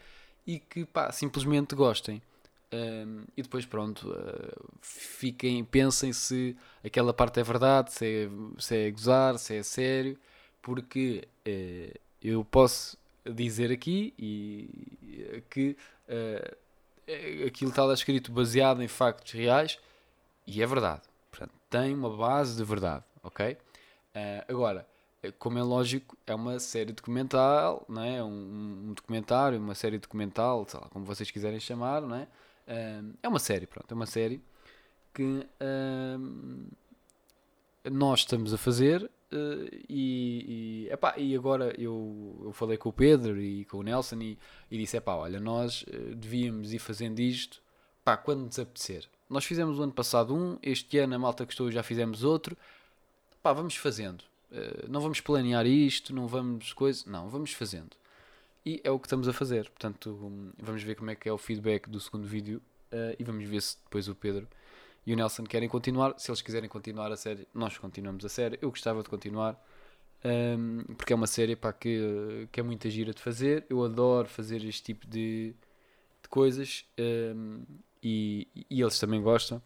e 0.47 0.59
que 0.59 0.85
pá, 0.85 1.13
simplesmente 1.13 1.75
gostem. 1.75 2.23
Uh, 2.73 3.25
e 3.37 3.43
depois 3.43 3.65
pronto, 3.65 4.15
fiquem, 4.83 5.65
pensem 5.65 6.13
se 6.13 6.57
aquela 6.85 7.15
parte 7.15 7.41
é 7.41 7.43
verdade, 7.43 7.93
se 7.93 8.07
é, 8.07 8.61
se 8.61 8.77
é 8.77 8.91
gozar, 8.91 9.39
se 9.39 9.57
é 9.57 9.63
sério, 9.63 10.19
porque 10.61 11.27
eu 12.23 12.45
posso 12.45 12.99
dizer 13.25 13.73
aqui 13.73 14.13
e, 14.19 15.43
que 15.49 15.77
aquilo 17.47 17.71
está 17.71 17.85
lá 17.85 17.95
escrito 17.95 18.31
baseado 18.31 18.83
em 18.83 18.89
factos 18.89 19.33
reais 19.33 19.79
e 20.47 20.63
é 20.63 20.67
verdade 20.67 21.03
tem 21.71 21.95
uma 21.95 22.11
base 22.11 22.57
de 22.57 22.65
verdade, 22.65 23.05
ok? 23.23 23.53
Uh, 23.53 24.45
agora, 24.49 24.87
como 25.39 25.59
é 25.59 25.63
lógico, 25.63 26.17
é 26.27 26.35
uma 26.35 26.59
série 26.59 26.93
documental, 26.93 27.85
não 27.89 28.03
é? 28.03 28.23
Um, 28.23 28.89
um 28.89 28.93
documentário, 28.95 29.59
uma 29.59 29.75
série 29.75 29.99
documental, 29.99 30.67
sei 30.69 30.81
lá, 30.81 30.89
como 30.89 31.05
vocês 31.05 31.31
quiserem 31.31 31.59
chamar, 31.59 32.03
não 32.03 32.17
é? 32.17 32.29
Uh, 32.67 33.15
é 33.23 33.29
uma 33.29 33.39
série, 33.39 33.67
pronto, 33.67 33.91
é 33.91 33.95
uma 33.95 34.07
série 34.07 34.41
que 35.13 35.47
uh, 35.61 36.69
nós 37.91 38.21
estamos 38.21 38.55
a 38.55 38.59
fazer 38.59 39.11
e, 39.89 40.87
e, 40.89 40.93
epá, 40.93 41.15
e 41.19 41.37
agora 41.37 41.75
eu, 41.79 42.41
eu 42.45 42.53
falei 42.53 42.79
com 42.79 42.89
o 42.89 42.93
Pedro 42.93 43.39
e 43.41 43.67
com 43.67 43.79
o 43.79 43.83
Nelson 43.83 44.17
e, 44.23 44.39
e 44.71 44.79
disse, 44.79 44.97
epá, 44.97 45.15
olha, 45.15 45.39
nós 45.39 45.85
devíamos 46.17 46.73
ir 46.73 46.79
fazendo 46.79 47.21
isto, 47.21 47.61
pá, 48.03 48.17
quando 48.17 48.45
nos 48.45 48.59
apetecer, 48.59 49.07
nós 49.29 49.45
fizemos 49.45 49.79
o 49.79 49.83
ano 49.83 49.93
passado 49.93 50.35
um, 50.35 50.59
este 50.63 50.99
ano 50.99 51.15
a 51.15 51.19
malta 51.19 51.45
que 51.45 51.53
estou 51.53 51.71
já 51.71 51.83
fizemos 51.83 52.25
outro. 52.25 52.57
Pá, 53.43 53.53
vamos 53.53 53.77
fazendo. 53.77 54.25
Uh, 54.51 54.89
não 54.89 55.01
vamos 55.01 55.21
planear 55.21 55.67
isto, 55.67 56.15
não 56.15 56.27
vamos 56.27 56.73
coisa, 56.73 57.05
não, 57.11 57.29
vamos 57.29 57.53
fazendo. 57.53 57.97
E 58.65 58.81
é 58.85 58.91
o 58.91 58.99
que 58.99 59.07
estamos 59.07 59.29
a 59.29 59.33
fazer. 59.33 59.69
Portanto, 59.71 60.11
um, 60.11 60.53
vamos 60.63 60.83
ver 60.83 60.95
como 60.95 61.11
é 61.11 61.15
que 61.15 61.29
é 61.29 61.33
o 61.33 61.39
feedback 61.39 61.89
do 61.89 62.01
segundo 62.01 62.27
vídeo 62.27 62.63
uh, 62.93 63.17
e 63.19 63.25
vamos 63.25 63.45
ver 63.45 63.63
se 63.63 63.77
depois 63.85 64.09
o 64.09 64.15
Pedro 64.15 64.49
e 65.07 65.13
o 65.15 65.17
Nelson 65.17 65.45
querem 65.45 65.69
continuar. 65.69 66.15
Se 66.19 66.31
eles 66.31 66.43
quiserem 66.43 66.69
continuar 66.69 67.11
a 67.11 67.17
série, 67.17 67.49
nós 67.55 67.79
continuamos 67.79 68.25
a 68.27 68.29
série. 68.29 68.59
Eu 68.61 68.69
gostava 68.69 69.03
de 69.03 69.09
continuar. 69.09 69.59
Um, 70.23 70.83
porque 70.97 71.13
é 71.13 71.17
uma 71.17 71.27
série 71.27 71.57
pá, 71.57 71.73
que, 71.73 72.49
que 72.53 72.61
é 72.61 72.63
muita 72.63 72.91
gira 72.91 73.15
de 73.15 73.23
fazer. 73.23 73.65
Eu 73.71 73.83
adoro 73.85 74.29
fazer 74.29 74.63
este 74.65 74.83
tipo 74.83 75.07
de, 75.07 75.55
de 76.23 76.29
coisas 76.29 76.85
um, 76.99 77.63
e, 78.03 78.49
e, 78.69 78.83
eles 78.83 78.99
também 78.99 79.23
gostam. 79.23 79.59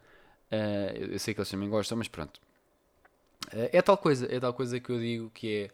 Uh, 0.53 1.13
eu 1.13 1.19
sei 1.19 1.35
que 1.35 1.41
eles 1.41 1.51
também 1.51 1.69
gostam, 1.69 1.99
mas 1.99 2.07
pronto. 2.07 2.41
Uh, 3.49 3.69
é 3.73 3.83
tal 3.83 3.97
coisa, 3.97 4.27
é 4.33 4.41
tal 4.41 4.53
coisa 4.53 4.79
que 4.81 4.91
eu 4.91 4.99
digo 4.99 5.31
que 5.31 5.71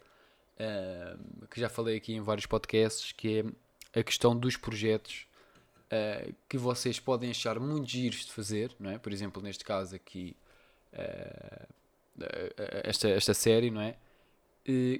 é 0.58 1.14
uh, 1.14 1.46
que 1.48 1.60
já 1.60 1.68
falei 1.68 1.96
aqui 1.96 2.14
em 2.14 2.20
vários 2.20 2.46
podcasts, 2.46 3.12
que 3.12 3.44
é 3.94 4.00
a 4.00 4.02
questão 4.02 4.36
dos 4.36 4.56
projetos 4.56 5.26
que 6.46 6.58
vocês 6.58 7.00
podem 7.00 7.30
achar 7.30 7.58
muito 7.58 7.88
giros 7.88 8.26
de 8.26 8.32
fazer, 8.32 8.76
não 8.78 8.90
é? 8.90 8.98
Por 8.98 9.10
exemplo, 9.10 9.42
neste 9.42 9.64
caso 9.64 9.96
aqui 9.96 10.36
esta, 12.84 13.08
esta 13.08 13.32
série, 13.32 13.70
não 13.70 13.80
é? 13.80 13.96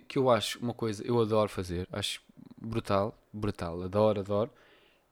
que 0.09 0.17
eu 0.17 0.31
acho 0.31 0.59
uma 0.61 0.73
coisa, 0.73 1.07
eu 1.07 1.21
adoro 1.21 1.51
fazer, 1.51 1.87
acho 1.93 2.23
brutal, 2.59 3.15
brutal, 3.33 3.83
adoro, 3.83 4.21
adoro. 4.21 4.51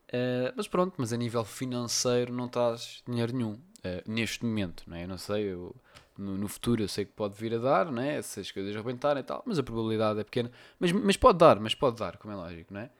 Uh, 0.09 0.53
mas 0.57 0.69
pronto, 0.69 0.95
mas 0.99 1.13
a 1.13 1.17
nível 1.17 1.45
financeiro 1.45 2.33
não 2.33 2.47
estás 2.47 3.03
dinheiro 3.07 3.35
nenhum 3.35 3.53
uh, 3.55 3.61
neste 4.07 4.45
momento, 4.45 4.85
não 4.87 4.97
é? 4.97 5.05
Eu 5.05 5.09
não 5.09 5.19
sei, 5.19 5.45
eu, 5.53 5.75
no, 6.19 6.37
no, 6.37 6.49
futuro 6.49 6.83
eu 6.83 6.89
sei 6.89 7.05
que 7.05 7.13
pode 7.13 7.35
vir 7.35 7.55
a 7.55 7.59
dar, 7.59 7.91
não 7.91 8.03
é? 8.03 8.21
Se 8.23 8.41
as 8.41 8.51
coisas 8.51 8.75
arrebentarem 8.75 9.21
e 9.21 9.25
tal, 9.25 9.43
mas 9.47 9.59
a 9.59 9.63
probabilidade 9.63 10.21
é 10.21 10.25
pequena. 10.25 10.51
Mas, 10.79 10.93
mas 10.93 11.17
pode 11.17 11.39
dar, 11.39 11.61
mas 11.61 11.75
pode 11.75 11.97
dar, 11.97 12.17
como 12.17 12.33
é 12.33 12.37
lógico, 12.37 12.73
não 12.73 12.81
é? 12.81 12.91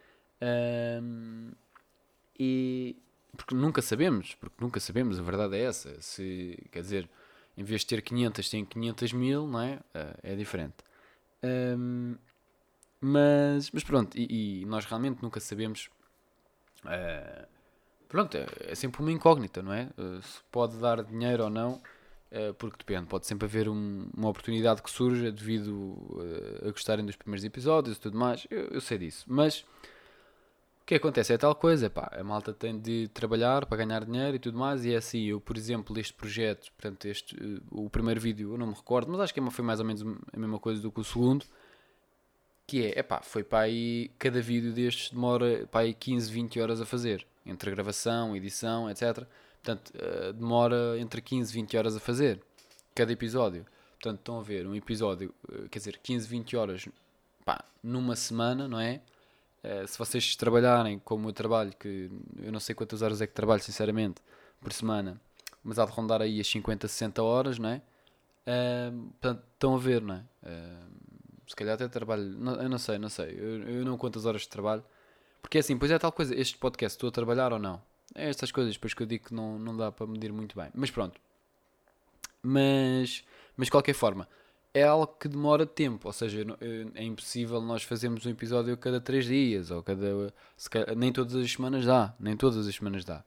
Uh, 0.43 1.57
e 2.39 2.97
porque 3.37 3.55
nunca 3.55 3.83
sabemos, 3.83 4.35
porque 4.35 4.57
nunca 4.61 4.81
sabemos, 4.81 5.19
a 5.19 5.23
verdade 5.23 5.57
é 5.57 5.61
essa. 5.63 6.01
Se 6.01 6.59
quer 6.71 6.81
dizer, 6.81 7.09
em 7.57 7.65
vez 7.65 7.83
de 7.83 7.89
ter 7.89 8.03
500, 8.03 8.49
tem 8.51 8.65
500 8.65 9.13
mil, 9.13 9.47
não 9.47 9.61
é? 9.61 9.79
é 10.23 10.35
diferente. 10.35 10.77
Um, 11.43 12.17
mas, 13.01 13.71
mas 13.71 13.85
pronto, 13.85 14.17
e, 14.17 14.63
e, 14.63 14.65
nós 14.65 14.85
realmente 14.85 15.23
nunca 15.23 15.39
sabemos. 15.39 15.89
Uh, 16.85 17.47
pronto, 18.09 18.37
é, 18.37 18.47
é, 18.61 18.75
sempre 18.75 19.01
uma 19.01 19.13
incógnita, 19.13 19.63
não 19.63 19.73
é? 19.73 19.91
Uh, 19.97 20.23
se 20.23 20.41
pode 20.51 20.77
dar 20.79 21.03
dinheiro 21.05 21.45
ou 21.45 21.51
não, 21.51 21.81
porque 22.59 22.77
depende, 22.79 23.07
pode 23.07 23.27
sempre 23.27 23.47
haver 23.47 23.69
um, 23.69 24.09
uma 24.17 24.29
oportunidade 24.29 24.83
que 24.83 24.91
surja 24.91 25.31
devido 25.31 25.97
a 26.63 26.71
gostarem 26.71 27.05
dos 27.05 27.17
primeiros 27.17 27.45
episódios 27.45 27.97
e 27.97 28.01
tudo 28.01 28.19
mais. 28.19 28.47
Eu, 28.51 28.69
eu, 28.69 28.81
sei 28.81 28.99
disso, 28.99 29.25
mas 29.27 29.61
o 30.83 30.87
que 30.87 30.95
acontece 30.95 31.33
é 31.33 31.39
tal 31.39 31.55
coisa, 31.55 31.89
pá, 31.89 32.11
a 32.13 32.23
malta 32.23 32.53
tem 32.53 32.79
de 32.79 33.09
trabalhar 33.09 33.67
para 33.67 33.79
ganhar 33.79 34.05
dinheiro 34.05 34.37
e 34.37 34.39
tudo 34.39 34.59
mais, 34.59 34.85
e 34.85 34.93
é 34.93 34.97
assim, 34.97 35.25
eu, 35.25 35.41
por 35.41 35.57
exemplo, 35.57 35.99
este 35.99 36.13
projeto, 36.13 36.71
portanto, 36.73 37.07
este, 37.07 37.37
o 37.71 37.89
primeiro 37.89 38.21
vídeo, 38.21 38.53
eu 38.53 38.59
não 38.59 38.67
me 38.67 38.75
recordo, 38.75 39.11
mas 39.11 39.21
acho 39.21 39.35
que 39.35 39.51
foi 39.51 39.65
mais 39.65 39.81
ou 39.81 39.87
menos 39.87 40.03
a 40.03 40.39
mesma 40.39 40.59
coisa 40.59 40.81
do 40.83 40.93
que 40.93 41.01
o 41.01 41.05
segundo 41.05 41.47
que 42.67 42.85
é, 42.85 42.99
epá, 42.99 43.21
foi 43.23 43.45
para 43.45 43.61
aí, 43.61 44.11
cada 44.19 44.41
vídeo 44.41 44.73
destes 44.73 45.11
demora 45.11 45.67
para 45.71 45.83
aí 45.83 45.95
15, 45.95 46.33
20 46.33 46.61
horas 46.61 46.81
a 46.81 46.87
fazer, 46.87 47.25
entre 47.45 47.71
gravação, 47.71 48.35
edição, 48.35 48.91
etc. 48.91 49.25
Portanto, 49.67 49.93
uh, 49.97 50.33
demora 50.33 50.97
entre 50.97 51.21
15 51.21 51.51
e 51.51 51.55
20 51.55 51.77
horas 51.77 51.97
a 51.97 52.01
fazer, 52.01 52.41
cada 52.95 53.13
episódio. 53.13 53.67
Portanto, 53.95 54.21
estão 54.21 54.39
a 54.39 54.43
ver 54.43 54.65
um 54.65 54.77
episódio, 54.77 55.35
uh, 55.49 55.69
quer 55.69 55.81
dizer, 55.81 55.99
15, 56.01 56.29
20 56.29 56.57
horas, 56.57 56.89
pá, 57.45 57.65
numa 57.83 58.15
semana, 58.15 58.69
não 58.69 58.79
é? 58.79 59.01
Uh, 59.65 59.89
se 59.89 59.99
vocês 59.99 60.37
trabalharem 60.37 61.01
como 61.01 61.29
eu 61.29 61.33
trabalho, 61.33 61.73
que 61.73 62.09
eu 62.41 62.53
não 62.53 62.61
sei 62.61 62.77
quantas 62.77 63.03
horas 63.03 63.21
é 63.21 63.27
que 63.27 63.33
trabalho, 63.33 63.61
sinceramente, 63.61 64.23
por 64.61 64.73
semana, 64.73 65.21
mas 65.65 65.81
há 65.81 65.85
de 65.85 65.91
rondar 65.91 66.23
aí 66.23 66.41
as 66.41 66.47
50, 66.47 66.87
60 66.87 67.23
horas, 67.23 67.59
não 67.59 67.69
é? 67.69 67.83
portanto, 69.21 69.43
estão 69.55 69.75
a 69.75 69.79
ver, 69.79 70.01
não 70.01 70.15
é? 70.15 70.23
se 71.49 71.57
calhar 71.57 71.75
até 71.75 71.89
trabalho, 71.89 72.23
não, 72.23 72.55
eu 72.63 72.69
não 72.69 72.79
sei, 72.79 72.97
não 72.97 73.09
sei, 73.09 73.35
eu, 73.37 73.63
eu 73.69 73.85
não 73.85 73.99
conto 73.99 74.21
as 74.21 74.25
horas 74.25 74.43
de 74.43 74.49
trabalho, 74.49 74.85
porque 75.43 75.59
é 75.59 75.61
assim, 75.61 75.77
pois 75.77 75.91
é 75.91 75.99
tal 75.99 76.13
coisa, 76.13 76.33
este 76.33 76.57
podcast, 76.57 76.97
estou 76.97 77.09
a 77.09 77.11
trabalhar 77.11 77.53
ou 77.53 77.59
não? 77.59 77.83
É 78.15 78.29
estas 78.29 78.53
coisas, 78.53 78.75
depois 78.75 78.95
que 78.95 79.03
eu 79.03 79.07
digo 79.07 79.27
que 79.27 79.35
não, 79.35 79.59
não 79.59 79.77
dá 79.77 79.91
para 79.91 80.07
medir 80.07 80.33
muito 80.33 80.57
bem, 80.57 80.71
mas 80.75 80.91
pronto. 80.91 81.21
Mas, 82.43 83.25
mas 83.57 83.67
de 83.67 83.71
qualquer 83.71 83.95
forma, 83.95 84.29
é 84.73 84.85
algo 84.85 85.07
que 85.07 85.27
demora 85.27 85.67
tempo, 85.67 86.07
ou 86.07 86.13
seja, 86.13 86.45
é 86.95 87.03
impossível 87.03 87.61
nós 87.61 87.83
fazermos 87.83 88.27
um 88.27 88.31
episódio 88.31 88.75
a 88.75 88.77
cada 88.77 89.01
3 89.01 89.25
dias, 89.25 89.71
ou 89.71 89.83
cada, 89.83 90.33
calhar, 90.71 90.95
nem 90.95 91.13
todas 91.13 91.35
as 91.35 91.51
semanas 91.51 91.85
dá, 91.87 92.15
nem 92.21 92.37
todas 92.37 92.67
as 92.67 92.75
semanas 92.75 93.05
dá. 93.05 93.25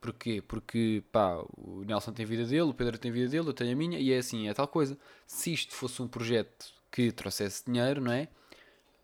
Porquê? 0.00 0.42
Porque, 0.42 1.02
pá, 1.12 1.44
o 1.56 1.84
Nelson 1.84 2.12
tem 2.12 2.26
vida 2.26 2.44
dele, 2.44 2.62
o 2.62 2.74
Pedro 2.74 2.98
tem 2.98 3.12
vida 3.12 3.28
dele, 3.28 3.48
eu 3.48 3.52
tenho 3.52 3.72
a 3.72 3.76
minha, 3.76 3.98
e 3.98 4.12
é 4.12 4.18
assim, 4.18 4.48
é 4.48 4.54
tal 4.54 4.66
coisa. 4.66 4.98
Se 5.26 5.52
isto 5.52 5.72
fosse 5.74 6.00
um 6.02 6.08
projeto 6.08 6.72
que 6.90 7.12
trouxesse 7.12 7.64
dinheiro, 7.64 8.00
não 8.00 8.12
é? 8.12 8.28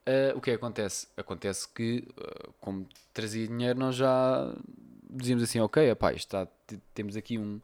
Uh, 0.06 0.36
o 0.36 0.40
que, 0.40 0.50
é 0.50 0.54
que 0.54 0.64
acontece? 0.64 1.06
Acontece 1.16 1.68
que, 1.68 2.06
uh, 2.16 2.52
como 2.60 2.88
trazia 3.12 3.46
dinheiro, 3.46 3.78
nós 3.78 3.94
já 3.96 4.54
dizíamos 5.08 5.44
assim: 5.44 5.60
ok, 5.60 5.90
epá, 5.90 6.12
está, 6.12 6.46
temos 6.94 7.16
aqui 7.16 7.38
um, 7.38 7.60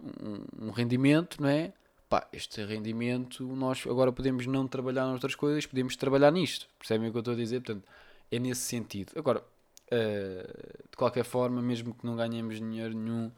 um, 0.00 0.66
um, 0.66 0.70
rendimento, 0.70 1.40
não 1.42 1.48
é? 1.48 1.72
Pá, 2.08 2.26
este 2.32 2.64
rendimento 2.64 3.44
nós 3.44 3.84
agora 3.86 4.10
podemos 4.10 4.46
não 4.46 4.66
trabalhar 4.66 5.06
noutras 5.06 5.34
coisas, 5.34 5.66
podemos 5.66 5.96
trabalhar 5.96 6.30
nisto. 6.30 6.66
Percebem 6.78 7.08
o 7.08 7.12
que 7.12 7.18
eu 7.18 7.20
estou 7.20 7.34
a 7.34 7.36
dizer? 7.36 7.60
Portanto, 7.60 7.86
é 8.30 8.38
nesse 8.38 8.62
sentido. 8.62 9.12
Agora, 9.16 9.40
uh, 9.40 10.88
de 10.90 10.96
qualquer 10.96 11.24
forma, 11.24 11.60
mesmo 11.60 11.94
que 11.94 12.06
não 12.06 12.16
ganhemos 12.16 12.56
dinheiro 12.56 12.94
nenhum 12.94 13.30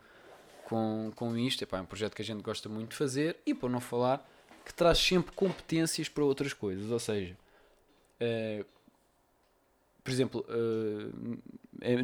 com, 0.65 1.11
com 1.17 1.37
isto, 1.37 1.65
epá, 1.65 1.79
é 1.79 1.81
um 1.81 1.87
projeto 1.87 2.15
que 2.15 2.23
a 2.23 2.25
gente 2.25 2.43
gosta 2.43 2.69
muito 2.69 2.91
de 2.91 2.97
fazer 2.97 3.37
e, 3.45 3.53
por 3.53 3.69
não 3.69 3.81
falar 3.81 4.29
que 4.65 4.73
traz 4.73 4.99
sempre 4.99 5.33
competências 5.33 6.09
para 6.09 6.23
outras 6.23 6.53
coisas. 6.53 6.91
Ou 6.91 6.99
seja, 6.99 7.37
uh, 8.21 8.65
por 10.05 10.11
exemplo, 10.13 10.47
uh, 10.49 11.39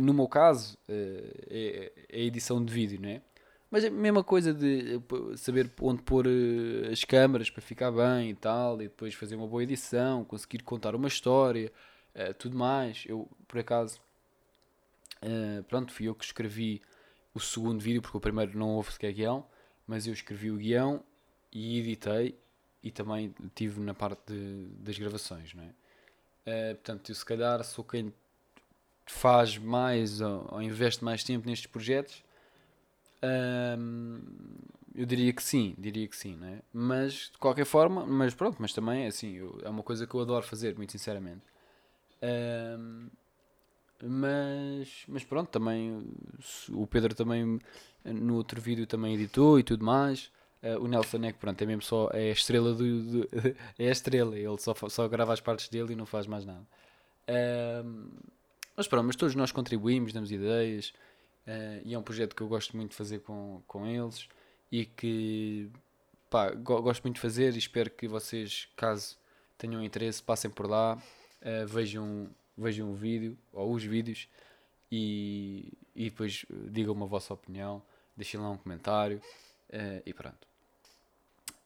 no 0.01 0.15
meu 0.15 0.29
caso, 0.29 0.77
uh, 0.89 1.47
é, 1.51 1.93
é, 2.11 2.17
a 2.17 2.21
edição 2.21 2.65
de 2.65 2.73
vídeo, 2.73 3.01
não 3.01 3.09
é? 3.09 3.23
Mas 3.71 3.85
é 3.85 3.89
a 3.89 3.91
mesma 3.91 4.23
coisa 4.23 4.55
de 4.55 5.01
saber 5.37 5.71
onde 5.81 6.03
pôr 6.03 6.27
as 6.91 7.05
câmaras 7.05 7.51
para 7.51 7.61
ficar 7.61 7.91
bem 7.91 8.31
e 8.31 8.35
tal, 8.35 8.81
e 8.81 8.85
depois 8.85 9.13
fazer 9.15 9.35
uma 9.35 9.47
boa 9.47 9.63
edição, 9.63 10.25
conseguir 10.25 10.63
contar 10.63 10.95
uma 10.95 11.09
história, 11.09 11.73
tudo 12.39 12.57
mais. 12.57 13.05
Eu, 13.09 13.29
por 13.49 13.59
acaso, 13.59 14.01
pronto, 15.67 15.93
fui 15.93 16.07
eu 16.07 16.15
que 16.15 16.25
escrevi 16.25 16.81
o 17.35 17.41
segundo 17.41 17.81
vídeo, 17.81 18.01
porque 18.01 18.17
o 18.17 18.21
primeiro 18.21 18.57
não 18.57 18.71
houve 18.77 18.93
sequer 18.93 19.13
guião, 19.13 19.45
mas 19.85 20.07
eu 20.07 20.13
escrevi 20.13 20.49
o 20.51 20.57
guião 20.57 21.03
e 21.53 21.81
editei 21.81 22.39
e 22.85 22.93
também 22.93 23.35
tive 23.53 23.81
na 23.81 23.95
parte 23.95 24.33
de, 24.33 24.69
das 24.79 24.97
gravações, 24.97 25.53
não 25.55 25.65
é? 25.65 26.75
Portanto, 26.75 27.11
eu 27.11 27.15
se 27.17 27.25
calhar 27.25 27.63
sou 27.65 27.85
quem 27.85 28.15
faz 29.07 29.57
mais 29.59 30.21
ou, 30.21 30.61
investe 30.63 31.05
mais 31.05 31.23
tempo 31.23 31.47
nestes 31.47 31.67
projetos. 31.67 32.25
Eu 34.97 35.05
diria 35.05 35.31
que 35.31 35.43
sim, 35.43 35.75
diria 35.77 36.09
que 36.09 36.17
sim, 36.17 36.37
não 36.37 36.49
é? 36.49 36.63
Mas 36.73 37.31
de 37.31 37.39
qualquer 37.39 37.67
forma, 37.67 38.07
mas 38.07 38.35
pronto, 38.35 38.57
mas 38.59 38.73
também 38.73 39.07
assim, 39.07 39.35
eu, 39.35 39.61
é 39.63 39.69
uma 39.69 39.83
coisa 39.83 40.07
que 40.07 40.15
eu 40.15 40.21
adoro 40.21 40.47
fazer, 40.47 40.75
muito 40.75 40.91
sinceramente. 40.91 41.43
Uh, 42.23 43.11
mas, 44.03 45.05
mas 45.07 45.23
pronto, 45.23 45.51
também 45.51 46.03
o 46.71 46.87
Pedro 46.87 47.15
também 47.15 47.61
no 48.03 48.37
outro 48.37 48.59
vídeo 48.59 48.87
também 48.87 49.15
editou 49.15 49.59
e 49.59 49.63
tudo 49.63 49.85
mais. 49.85 50.33
Uh, 50.63 50.83
o 50.83 50.89
Nelson 50.89 51.23
é 51.25 51.33
que 51.33 51.39
pronto, 51.39 51.61
é 51.61 51.67
mesmo 51.67 51.83
só 51.83 52.09
é 52.15 52.31
a 52.31 52.33
estrela 52.33 52.73
do, 52.73 53.03
do 53.03 53.29
é 53.79 53.89
a 53.89 53.93
estrela, 53.93 54.39
ele 54.39 54.59
só, 54.59 54.75
só 54.89 55.07
grava 55.09 55.35
as 55.35 55.43
partes 55.43 55.69
dele 55.69 55.93
e 55.93 55.97
não 55.97 56.07
faz 56.07 56.27
mais 56.27 56.47
nada. 56.47 56.67
Uh, 57.29 58.09
mas 58.77 58.87
pronto, 58.87 59.07
mas 59.07 59.17
todos 59.17 59.35
nós 59.35 59.53
contribuímos, 59.53 60.13
damos 60.13 60.31
ideias 60.31 60.93
uh, 61.47 61.83
e 61.85 61.95
é 61.95 61.99
um 61.99 62.03
projeto 62.03 62.35
que 62.35 62.43
eu 62.43 62.49
gosto 62.49 62.77
muito 62.77 62.91
de 62.91 62.97
fazer 62.97 63.21
com, 63.21 63.63
com 63.67 63.87
eles 63.87 64.29
e 64.71 64.85
que 64.85 65.69
pá, 66.31 66.51
go 66.51 66.83
gosto 66.83 67.03
muito 67.03 67.17
de 67.17 67.21
fazer 67.21 67.55
e 67.55 67.59
espero 67.59 67.91
que 67.91 68.07
vocês, 68.07 68.69
caso 68.77 69.17
tenham 69.57 69.83
interesse, 69.83 70.23
passem 70.23 70.51
por 70.51 70.69
lá, 70.69 70.97
uh, 70.97 71.67
vejam, 71.67 72.29
vejam 72.57 72.91
o 72.91 72.95
vídeo 72.95 73.37
ou 73.53 73.73
os 73.73 73.83
vídeos 73.83 74.29
e, 74.91 75.73
e 75.95 76.11
depois 76.11 76.45
digam-me 76.71 77.03
a 77.03 77.07
vossa 77.07 77.33
opinião, 77.35 77.83
deixem 78.17 78.39
lá 78.39 78.51
um 78.51 78.57
comentário. 78.57 79.21
Uh, 79.69 80.03
e 80.07 80.15
pronto. 80.15 80.47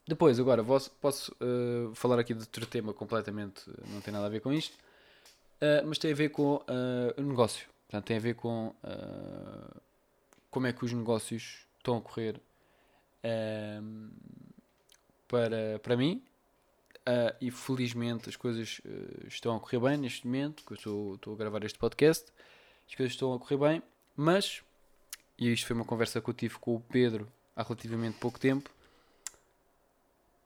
Depois, 0.07 0.41
agora, 0.41 0.65
posso 0.65 1.33
uh, 1.35 1.95
falar 1.95 2.19
aqui 2.19 2.35
de 2.35 2.41
outro 2.41 2.67
tema 2.67 2.93
completamente, 2.93 3.63
não 3.89 4.01
tem 4.01 4.13
nada 4.13 4.27
a 4.27 4.29
ver 4.29 4.41
com 4.41 4.53
isto, 4.53 4.77
uh, 5.61 5.87
mas 5.87 5.99
tem 5.99 6.13
a 6.13 6.15
ver 6.15 6.31
com 6.31 6.63
o 7.17 7.23
negócio. 7.23 7.69
Portanto, 7.89 8.07
tem 8.07 8.17
a 8.17 8.21
ver 8.21 8.35
com 8.35 8.75
como 10.51 10.67
é 10.67 10.73
que 10.73 10.85
os 10.85 10.93
negócios 10.93 11.67
estão 11.79 11.97
a 11.97 12.01
correr 12.01 12.41
para, 15.27 15.79
para 15.83 15.97
mim. 15.97 16.23
e 17.41 17.51
felizmente 17.51 18.29
as 18.29 18.37
coisas 18.37 18.81
estão 19.27 19.57
a 19.57 19.61
correr 19.61 19.81
bem 19.81 19.97
neste 19.97 20.25
momento, 20.25 20.65
que 20.65 20.73
eu 20.73 20.77
estou, 20.77 21.15
estou 21.17 21.35
a 21.35 21.37
gravar 21.37 21.65
este 21.65 21.79
podcast. 21.79 22.31
As 22.89 22.95
coisas 22.95 23.13
estão 23.13 23.33
a 23.35 23.39
correr 23.39 23.57
bem, 23.57 23.83
mas, 24.17 24.63
e 25.39 25.53
isto 25.53 25.67
foi 25.67 25.75
uma 25.75 25.85
conversa 25.85 26.21
que 26.21 26.29
eu 26.31 26.35
tive 26.35 26.59
com 26.59 26.77
o 26.77 26.81
Pedro 26.81 27.27
há 27.55 27.63
relativamente 27.63 28.19
pouco 28.19 28.39
tempo, 28.39 28.71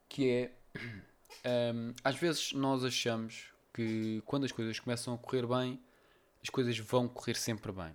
que 0.08 0.30
é 0.30 1.72
um, 1.74 1.94
às 2.02 2.16
vezes 2.16 2.52
nós 2.52 2.84
achamos 2.84 3.52
que 3.74 4.22
quando 4.24 4.44
as 4.44 4.52
coisas 4.52 4.78
começam 4.78 5.12
a 5.12 5.18
correr 5.18 5.46
bem, 5.46 5.78
as 6.42 6.48
coisas 6.48 6.78
vão 6.78 7.08
correr 7.08 7.34
sempre 7.34 7.72
bem. 7.72 7.92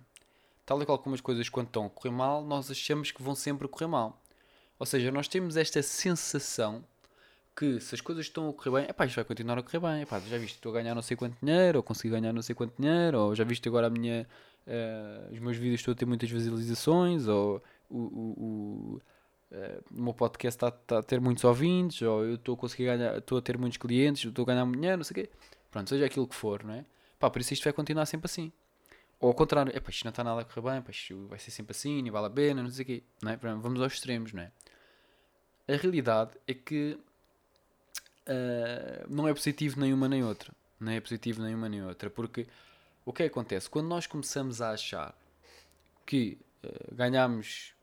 Tal 0.66 0.80
e 0.80 0.86
qual 0.86 0.98
como 0.98 1.14
as 1.14 1.20
coisas 1.20 1.48
quando 1.48 1.68
estão 1.68 1.86
a 1.86 1.90
correr 1.90 2.14
mal, 2.14 2.44
nós 2.44 2.70
achamos 2.70 3.10
que 3.10 3.22
vão 3.22 3.34
sempre 3.34 3.66
correr 3.66 3.88
mal. 3.88 4.22
Ou 4.78 4.86
seja, 4.86 5.10
nós 5.10 5.26
temos 5.26 5.56
esta 5.56 5.82
sensação 5.82 6.84
que 7.56 7.80
se 7.80 7.94
as 7.94 8.00
coisas 8.00 8.26
estão 8.26 8.48
a 8.48 8.52
correr 8.52 8.70
bem, 8.70 8.90
epá, 8.90 9.04
isto 9.04 9.16
vai 9.16 9.24
continuar 9.24 9.58
a 9.58 9.62
correr 9.62 9.80
bem. 9.80 10.02
Epá, 10.02 10.20
já 10.20 10.38
viste, 10.38 10.54
estou 10.54 10.70
a 10.70 10.74
ganhar 10.80 10.94
não 10.94 11.02
sei 11.02 11.16
quanto 11.16 11.36
dinheiro, 11.42 11.78
ou 11.78 11.82
consegui 11.82 12.10
ganhar 12.10 12.32
não 12.32 12.42
sei 12.42 12.54
quanto 12.54 12.74
dinheiro, 12.80 13.18
ou 13.18 13.34
já 13.34 13.44
viste 13.44 13.68
agora 13.68 13.88
a 13.88 13.90
minha, 13.90 14.26
uh, 14.66 15.32
os 15.32 15.38
meus 15.38 15.56
vídeos 15.56 15.80
estão 15.80 15.92
a 15.92 15.94
ter 15.94 16.06
muitas 16.06 16.30
visualizações, 16.30 17.26
ou 17.26 17.62
o, 17.88 17.98
o, 17.98 18.00
o, 18.00 19.02
uh, 19.52 19.84
o 19.90 20.02
meu 20.02 20.14
podcast 20.14 20.56
está, 20.56 20.68
está, 20.68 20.98
a 20.98 21.02
ter 21.02 21.20
muitos 21.20 21.44
ouvintes, 21.44 22.00
ou 22.02 22.24
eu 22.24 22.34
estou 22.36 22.54
a 22.54 22.58
conseguir 22.58 22.84
ganhar, 22.84 23.18
estou 23.18 23.38
a 23.38 23.42
ter 23.42 23.58
muitos 23.58 23.76
clientes, 23.76 24.24
estou 24.24 24.44
a 24.44 24.46
ganhar 24.46 24.64
muito 24.64 24.78
dinheiro, 24.78 24.98
não 24.98 25.04
sei 25.04 25.22
o 25.22 25.26
quê. 25.26 25.30
Pronto, 25.70 25.88
seja 25.88 26.06
aquilo 26.06 26.26
que 26.26 26.34
for, 26.34 26.64
não 26.64 26.74
é? 26.74 26.84
Pá, 27.18 27.30
por 27.30 27.40
isso 27.40 27.52
isto 27.52 27.64
vai 27.64 27.72
continuar 27.72 28.06
sempre 28.06 28.26
assim. 28.26 28.52
Ou 29.20 29.28
ao 29.28 29.34
contrário, 29.34 29.74
epá, 29.76 29.90
isto 29.90 30.04
não 30.04 30.10
está 30.10 30.24
nada 30.24 30.40
a 30.40 30.44
correr 30.44 30.62
bem, 30.62 30.78
epá, 30.78 30.90
isto 30.90 31.26
vai 31.28 31.38
ser 31.38 31.50
sempre 31.50 31.72
assim, 31.72 32.02
nem 32.02 32.10
vale 32.10 32.26
a 32.26 32.30
pena, 32.30 32.62
não 32.62 32.70
sei 32.70 32.82
o 32.82 32.86
quê. 32.86 33.02
Não 33.22 33.30
é? 33.30 33.36
Vamos 33.36 33.80
aos 33.80 33.92
extremos, 33.92 34.32
não 34.32 34.42
é? 34.42 34.50
A 35.68 35.76
realidade 35.76 36.32
é 36.48 36.54
que 36.54 36.98
uh, 38.26 39.06
não 39.08 39.28
é 39.28 39.34
positivo 39.34 39.78
nenhuma 39.78 40.08
nem 40.08 40.24
outra. 40.24 40.52
Não 40.80 40.90
é 40.90 41.00
positivo 41.00 41.42
nenhuma 41.42 41.68
nem 41.68 41.84
outra. 41.84 42.08
Porque 42.08 42.46
o 43.04 43.12
que 43.12 43.22
é 43.22 43.28
que 43.28 43.32
acontece? 43.32 43.68
Quando 43.68 43.86
nós 43.86 44.06
começamos 44.06 44.62
a 44.62 44.70
achar 44.70 45.14
que 46.06 46.38
uh, 46.64 46.94
ganhamos 46.94 47.74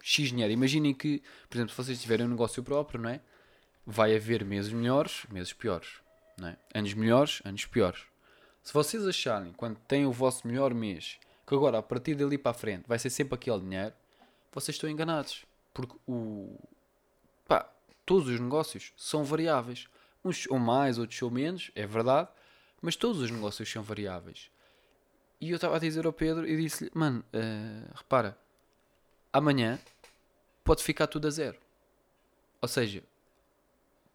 X 0.00 0.28
dinheiro, 0.30 0.52
imaginem 0.52 0.94
que, 0.94 1.22
por 1.50 1.56
exemplo, 1.56 1.74
se 1.74 1.76
vocês 1.82 2.00
tiverem 2.00 2.24
um 2.24 2.30
negócio 2.30 2.62
próprio, 2.62 3.00
não 3.00 3.10
é? 3.10 3.20
Vai 3.84 4.14
haver 4.14 4.44
meses 4.44 4.72
melhores, 4.72 5.26
meses 5.30 5.52
piores. 5.52 6.00
É? 6.42 6.56
Anos 6.78 6.94
melhores, 6.94 7.42
anos 7.44 7.66
piores. 7.66 8.02
Se 8.62 8.72
vocês 8.72 9.06
acharem, 9.06 9.52
quando 9.52 9.78
têm 9.80 10.06
o 10.06 10.12
vosso 10.12 10.46
melhor 10.46 10.72
mês, 10.74 11.18
que 11.46 11.54
agora 11.54 11.78
a 11.78 11.82
partir 11.82 12.14
dali 12.14 12.36
para 12.36 12.50
a 12.50 12.54
frente 12.54 12.84
vai 12.86 12.98
ser 12.98 13.10
sempre 13.10 13.34
aquele 13.34 13.60
dinheiro, 13.60 13.94
vocês 14.52 14.74
estão 14.74 14.88
enganados. 14.88 15.44
Porque 15.72 15.96
o. 16.06 16.58
Pá, 17.46 17.70
todos 18.04 18.28
os 18.28 18.38
negócios 18.38 18.92
são 18.96 19.24
variáveis. 19.24 19.88
Uns 20.24 20.42
são 20.42 20.58
mais, 20.58 20.98
outros 20.98 21.18
são 21.18 21.30
menos, 21.30 21.70
é 21.74 21.86
verdade, 21.86 22.28
mas 22.82 22.96
todos 22.96 23.22
os 23.22 23.30
negócios 23.30 23.70
são 23.70 23.82
variáveis. 23.82 24.50
E 25.40 25.50
eu 25.50 25.56
estava 25.56 25.76
a 25.76 25.78
dizer 25.78 26.04
ao 26.04 26.12
Pedro 26.12 26.46
e 26.46 26.56
disse-lhe: 26.56 26.90
Mano, 26.92 27.24
uh, 27.32 27.94
repara, 27.94 28.36
amanhã 29.32 29.78
pode 30.64 30.82
ficar 30.82 31.06
tudo 31.06 31.28
a 31.28 31.30
zero. 31.30 31.58
Ou 32.60 32.68
seja, 32.68 33.02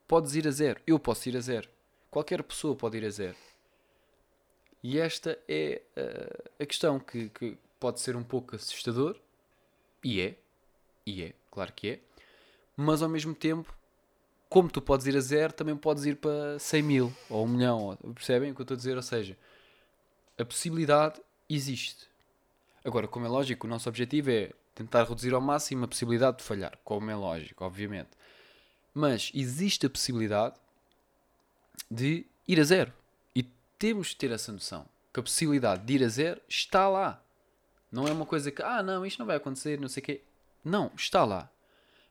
podes 0.07 0.35
ir 0.35 0.47
a 0.47 0.51
zero, 0.51 0.81
eu 0.85 0.99
posso 0.99 1.29
ir 1.29 1.37
a 1.37 1.39
zero, 1.39 1.69
qualquer 2.13 2.43
pessoa 2.43 2.75
pode 2.75 2.95
ir 2.95 3.05
a 3.05 3.09
zero. 3.09 3.35
E 4.83 4.99
esta 4.99 5.39
é 5.47 5.81
uh, 5.97 6.51
a 6.61 6.65
questão 6.65 6.99
que, 6.99 7.29
que 7.29 7.57
pode 7.79 7.99
ser 7.99 8.15
um 8.15 8.23
pouco 8.23 8.55
assustador, 8.55 9.19
e 10.03 10.21
é, 10.21 10.37
e 11.07 11.23
é, 11.23 11.33
claro 11.49 11.73
que 11.73 11.89
é, 11.89 11.99
mas 12.77 13.01
ao 13.01 13.09
mesmo 13.09 13.33
tempo, 13.33 13.75
como 14.47 14.69
tu 14.69 14.79
podes 14.79 15.07
ir 15.07 15.17
a 15.17 15.21
zero, 15.21 15.53
também 15.53 15.75
podes 15.75 16.05
ir 16.05 16.17
para 16.17 16.59
100 16.59 16.83
mil 16.83 17.13
ou 17.29 17.45
1 17.45 17.47
milhão, 17.47 17.97
percebem 18.13 18.51
o 18.51 18.55
que 18.55 18.61
eu 18.61 18.63
estou 18.63 18.75
a 18.75 18.77
dizer? 18.77 18.95
Ou 18.95 19.01
seja, 19.01 19.35
a 20.37 20.45
possibilidade 20.45 21.19
existe. 21.49 22.07
Agora, 22.85 23.07
como 23.07 23.25
é 23.25 23.29
lógico, 23.29 23.65
o 23.65 23.69
nosso 23.69 23.89
objetivo 23.89 24.29
é 24.29 24.51
tentar 24.75 25.05
reduzir 25.05 25.33
ao 25.33 25.41
máximo 25.41 25.85
a 25.85 25.87
possibilidade 25.87 26.37
de 26.37 26.43
falhar, 26.43 26.77
como 26.83 27.09
é 27.09 27.15
lógico, 27.15 27.65
obviamente. 27.65 28.11
Mas 28.93 29.31
existe 29.33 29.87
a 29.87 29.89
possibilidade 29.89 30.55
de 31.89 32.25
ir 32.47 32.59
a 32.59 32.63
zero 32.63 32.93
temos 33.83 34.07
de 34.07 34.15
ter 34.15 34.31
essa 34.31 34.49
noção 34.49 34.85
que 35.13 35.19
a 35.19 35.23
possibilidade 35.23 35.83
de 35.83 35.93
ir 35.93 36.03
a 36.05 36.07
zero 36.07 36.39
está 36.47 36.87
lá. 36.87 37.21
Não 37.91 38.07
é 38.07 38.13
uma 38.13 38.25
coisa 38.25 38.49
que, 38.49 38.63
ah, 38.63 38.81
não, 38.81 39.05
isto 39.05 39.19
não 39.19 39.25
vai 39.25 39.35
acontecer, 39.35 39.77
não 39.77 39.89
sei 39.89 40.01
o 40.01 40.05
quê. 40.05 40.21
Não, 40.63 40.89
está 40.95 41.25
lá. 41.25 41.49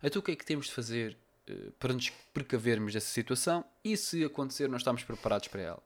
Então 0.02 0.20
o 0.20 0.22
que 0.22 0.32
é 0.32 0.36
que 0.36 0.44
temos 0.44 0.66
de 0.66 0.72
fazer 0.72 1.16
uh, 1.48 1.72
para 1.80 1.94
nos 1.94 2.10
precavermos 2.34 2.92
dessa 2.92 3.06
situação 3.06 3.64
e 3.82 3.96
se 3.96 4.22
acontecer 4.22 4.68
nós 4.68 4.82
estamos 4.82 5.02
preparados 5.02 5.48
para 5.48 5.62
ela? 5.62 5.82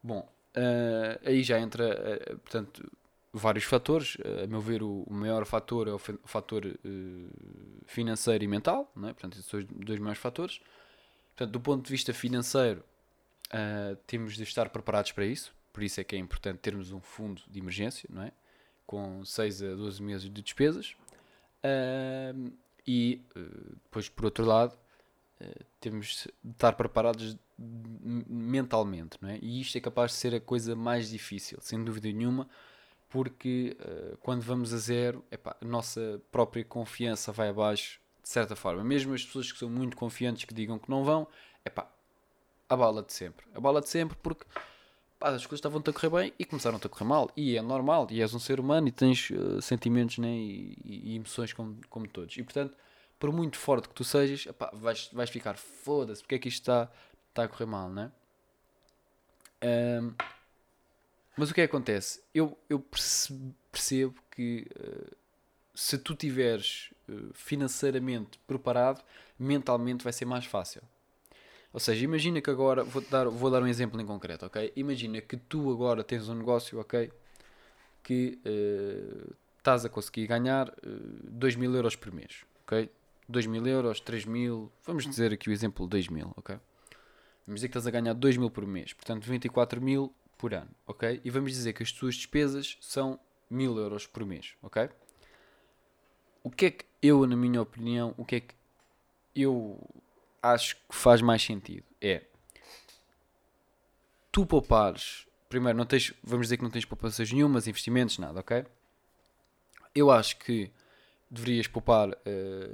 Bom, 0.00 0.20
uh, 0.56 1.20
aí 1.26 1.42
já 1.42 1.58
entra, 1.58 2.30
uh, 2.32 2.38
portanto, 2.38 2.88
vários 3.32 3.64
fatores. 3.64 4.18
a 4.40 4.46
meu 4.46 4.60
ver, 4.60 4.84
o, 4.84 5.02
o 5.02 5.12
maior 5.12 5.44
fator 5.46 5.88
é 5.88 5.90
o, 5.90 5.96
o 5.96 6.28
fator 6.28 6.62
financeiro 7.86 8.44
e 8.44 8.46
mental, 8.46 8.88
não 8.94 9.08
é? 9.08 9.12
portanto, 9.12 9.32
esses 9.32 9.46
são 9.46 9.58
os 9.58 9.66
dois 9.66 9.98
maiores 9.98 10.22
fatores. 10.22 10.60
Portanto, 11.40 11.52
do 11.52 11.60
ponto 11.60 11.86
de 11.86 11.90
vista 11.90 12.12
financeiro, 12.12 12.84
Uh, 13.50 13.96
temos 14.06 14.36
de 14.36 14.44
estar 14.44 14.68
preparados 14.68 15.10
para 15.10 15.26
isso, 15.26 15.52
por 15.72 15.82
isso 15.82 16.00
é 16.00 16.04
que 16.04 16.14
é 16.14 16.18
importante 16.18 16.58
termos 16.58 16.92
um 16.92 17.00
fundo 17.00 17.42
de 17.48 17.58
emergência, 17.58 18.08
não 18.12 18.22
é? 18.22 18.32
Com 18.86 19.24
6 19.24 19.62
a 19.62 19.74
12 19.74 20.02
meses 20.02 20.30
de 20.30 20.40
despesas. 20.40 20.94
Uh, 21.64 22.52
e 22.86 23.20
uh, 23.36 23.76
depois, 23.84 24.08
por 24.08 24.24
outro 24.24 24.44
lado, 24.44 24.78
temos 25.80 26.28
de 26.44 26.50
estar 26.52 26.74
preparados 26.74 27.36
mentalmente, 27.58 29.16
não 29.22 29.30
é? 29.30 29.38
E 29.40 29.60
isto 29.60 29.76
é 29.76 29.80
capaz 29.80 30.12
de 30.12 30.18
ser 30.18 30.34
a 30.34 30.40
coisa 30.40 30.76
mais 30.76 31.08
difícil, 31.08 31.58
sem 31.62 31.82
dúvida 31.82 32.12
nenhuma, 32.12 32.46
porque 33.08 33.74
quando 34.20 34.42
vamos 34.42 34.74
a 34.74 34.76
zero, 34.76 35.24
epá, 35.30 35.56
a 35.58 35.64
nossa 35.64 36.20
própria 36.30 36.62
confiança 36.62 37.32
vai 37.32 37.48
abaixo, 37.48 37.99
de 38.22 38.28
certa 38.28 38.56
forma. 38.56 38.82
Mesmo 38.84 39.14
as 39.14 39.24
pessoas 39.24 39.50
que 39.50 39.58
são 39.58 39.68
muito 39.68 39.96
confiantes 39.96 40.44
que 40.44 40.54
digam 40.54 40.78
que 40.78 40.90
não 40.90 41.04
vão, 41.04 41.26
epá, 41.64 41.90
a 42.68 42.76
bala 42.76 43.02
de 43.02 43.12
sempre. 43.12 43.44
A 43.54 43.60
bala 43.60 43.80
de 43.80 43.88
sempre 43.88 44.16
porque 44.22 44.44
pá, 45.18 45.30
as 45.30 45.44
coisas 45.44 45.58
estavam-te 45.58 45.90
a 45.90 45.92
correr 45.92 46.10
bem 46.10 46.34
e 46.38 46.44
começaram-te 46.44 46.86
a 46.86 46.90
correr 46.90 47.04
mal. 47.04 47.30
E 47.36 47.56
é 47.56 47.62
normal, 47.62 48.06
e 48.10 48.22
és 48.22 48.34
um 48.34 48.38
ser 48.38 48.60
humano 48.60 48.88
e 48.88 48.92
tens 48.92 49.30
uh, 49.30 49.60
sentimentos 49.60 50.18
né, 50.18 50.28
e, 50.28 50.78
e, 50.84 51.16
emoções 51.16 51.52
como, 51.52 51.78
como 51.88 52.08
todos. 52.08 52.36
E 52.36 52.42
portanto, 52.42 52.74
por 53.18 53.32
muito 53.32 53.58
forte 53.58 53.88
que 53.88 53.94
tu 53.94 54.04
sejas, 54.04 54.46
epá, 54.46 54.70
vais, 54.72 55.10
vais 55.12 55.30
ficar 55.30 55.56
foda-se, 55.56 56.22
porque 56.22 56.36
é 56.36 56.38
que 56.38 56.48
isto 56.48 56.62
está, 56.62 56.90
está 57.28 57.44
a 57.44 57.48
correr 57.48 57.66
mal, 57.66 57.90
né? 57.90 58.10
Um, 59.62 60.14
mas 61.36 61.50
o 61.50 61.54
que 61.54 61.60
é 61.60 61.66
que 61.66 61.70
acontece? 61.70 62.22
Eu, 62.34 62.58
eu 62.68 62.84
percebo 63.70 64.14
que 64.30 64.66
uh, 64.78 65.16
se 65.80 65.96
tu 65.96 66.14
tiveres 66.14 66.90
uh, 67.08 67.32
financeiramente 67.32 68.38
preparado, 68.46 69.02
mentalmente 69.38 70.04
vai 70.04 70.12
ser 70.12 70.26
mais 70.26 70.44
fácil. 70.44 70.82
Ou 71.72 71.80
seja, 71.80 72.04
imagina 72.04 72.42
que 72.42 72.50
agora, 72.50 72.84
vou 72.84 73.02
dar, 73.10 73.28
vou 73.30 73.50
dar 73.50 73.62
um 73.62 73.66
exemplo 73.66 73.98
em 73.98 74.04
concreto, 74.04 74.44
ok? 74.44 74.74
Imagina 74.76 75.22
que 75.22 75.38
tu 75.38 75.72
agora 75.72 76.04
tens 76.04 76.28
um 76.28 76.34
negócio, 76.34 76.78
ok? 76.78 77.10
Que 78.02 78.38
uh, 78.44 79.34
estás 79.56 79.86
a 79.86 79.88
conseguir 79.88 80.26
ganhar 80.26 80.68
uh, 80.68 81.30
2 81.30 81.56
mil 81.56 81.74
euros 81.74 81.96
por 81.96 82.12
mês, 82.12 82.44
ok? 82.66 82.90
2 83.26 83.46
mil 83.46 83.66
euros, 83.66 84.00
3 84.00 84.26
mil, 84.26 84.70
vamos 84.84 85.06
dizer 85.06 85.32
aqui 85.32 85.48
o 85.48 85.52
exemplo 85.52 85.86
2 85.86 86.08
mil, 86.08 86.30
ok? 86.36 86.56
Vamos 87.46 87.60
dizer 87.60 87.68
que 87.68 87.78
estás 87.78 87.86
a 87.86 87.90
ganhar 87.90 88.12
2 88.12 88.36
mil 88.36 88.50
por 88.50 88.66
mês, 88.66 88.92
portanto 88.92 89.24
24 89.24 89.80
mil 89.80 90.12
por 90.36 90.52
ano, 90.52 90.70
ok? 90.86 91.22
E 91.24 91.30
vamos 91.30 91.52
dizer 91.52 91.72
que 91.72 91.82
as 91.82 91.90
tuas 91.90 92.16
despesas 92.16 92.76
são 92.82 93.18
mil 93.48 93.78
euros 93.78 94.06
por 94.06 94.26
mês, 94.26 94.54
ok? 94.60 94.90
O 96.42 96.50
que 96.50 96.66
é 96.66 96.70
que 96.70 96.84
eu, 97.02 97.26
na 97.26 97.36
minha 97.36 97.60
opinião, 97.60 98.14
o 98.16 98.24
que 98.24 98.36
é 98.36 98.40
que 98.40 98.54
eu 99.34 99.78
acho 100.42 100.76
que 100.76 100.94
faz 100.94 101.20
mais 101.20 101.42
sentido 101.42 101.84
é 102.00 102.22
tu 104.32 104.46
poupares, 104.46 105.26
primeiro 105.48 105.76
não 105.76 105.84
tens, 105.84 106.12
vamos 106.22 106.46
dizer 106.46 106.56
que 106.56 106.62
não 106.62 106.70
tens 106.70 106.84
poupanças 106.84 107.30
nenhumas, 107.30 107.66
investimentos, 107.66 108.18
nada, 108.18 108.40
ok? 108.40 108.64
Eu 109.94 110.10
acho 110.10 110.38
que 110.38 110.70
deverias 111.30 111.66
poupar 111.66 112.10
uh, 112.10 112.14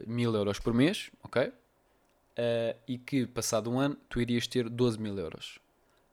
mil 0.07 0.35
euros 0.35 0.59
por 0.59 0.73
mês, 0.73 1.11
ok? 1.23 1.49
Uh, 1.49 2.79
e 2.87 2.99
que 2.99 3.27
passado 3.27 3.71
um 3.71 3.79
ano 3.79 3.97
tu 4.09 4.21
irias 4.21 4.47
ter 4.47 4.69
12 4.69 4.99
mil 5.01 5.19
euros. 5.19 5.59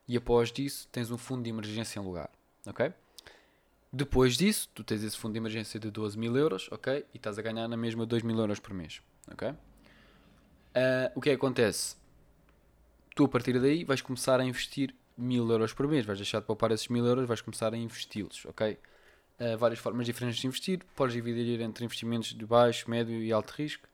E 0.08 0.18
após 0.18 0.52
disso 0.52 0.88
tens 0.92 1.12
um 1.12 1.18
fundo 1.18 1.44
de 1.44 1.50
emergência 1.50 2.00
em 2.00 2.04
lugar, 2.04 2.30
ok? 2.66 2.94
Depois 3.95 4.36
disso, 4.36 4.67
tu 4.73 4.84
tens 4.84 5.03
esse 5.03 5.15
fundo 5.15 5.34
de 5.34 5.38
emergência 5.38 5.79
de 5.79 5.91
12 5.91 6.17
mil 6.17 6.36
euros, 6.36 6.67
ok? 6.71 7.06
E 7.13 7.17
estás 7.17 7.38
a 7.38 7.43
ganhar 7.43 7.67
na 7.67 7.77
mesma 7.77 8.08
2 8.08 8.23
mil 8.23 8.39
euros 8.39 8.60
por 8.60 8.73
mês, 8.73 9.03
ok? 9.32 9.49
Uh, 9.49 9.56
o 11.13 11.21
que 11.21 11.29
é 11.29 11.34
que 11.34 11.36
acontece? 11.36 11.95
Tu 13.15 13.23
a 13.23 13.29
partir 13.29 13.62
daí 13.62 13.84
vais 13.84 14.01
começar 14.01 14.39
a 14.39 14.43
investir 14.43 14.95
mil 15.15 15.47
euros 15.47 15.73
por 15.73 15.88
mês, 15.88 16.08
vais 16.08 16.17
deixar 16.17 16.39
de 16.39 16.47
poupar 16.47 16.71
esses 16.71 16.88
mil 16.88 17.06
euros, 17.06 17.27
vais 17.27 17.39
começar 17.39 17.71
a 17.71 17.77
investi-los, 17.77 18.47
ok? 18.47 18.79
Uh, 19.39 19.58
várias 19.60 19.79
formas 19.79 20.08
diferentes 20.08 20.41
de 20.41 20.47
investir, 20.47 20.84
podes 20.95 21.13
dividir 21.13 21.62
entre 21.62 21.86
investimentos 21.86 22.34
de 22.34 22.45
baixo, 22.47 22.89
médio 22.89 23.21
e 23.21 23.32
alto 23.32 23.51
risco 23.51 23.88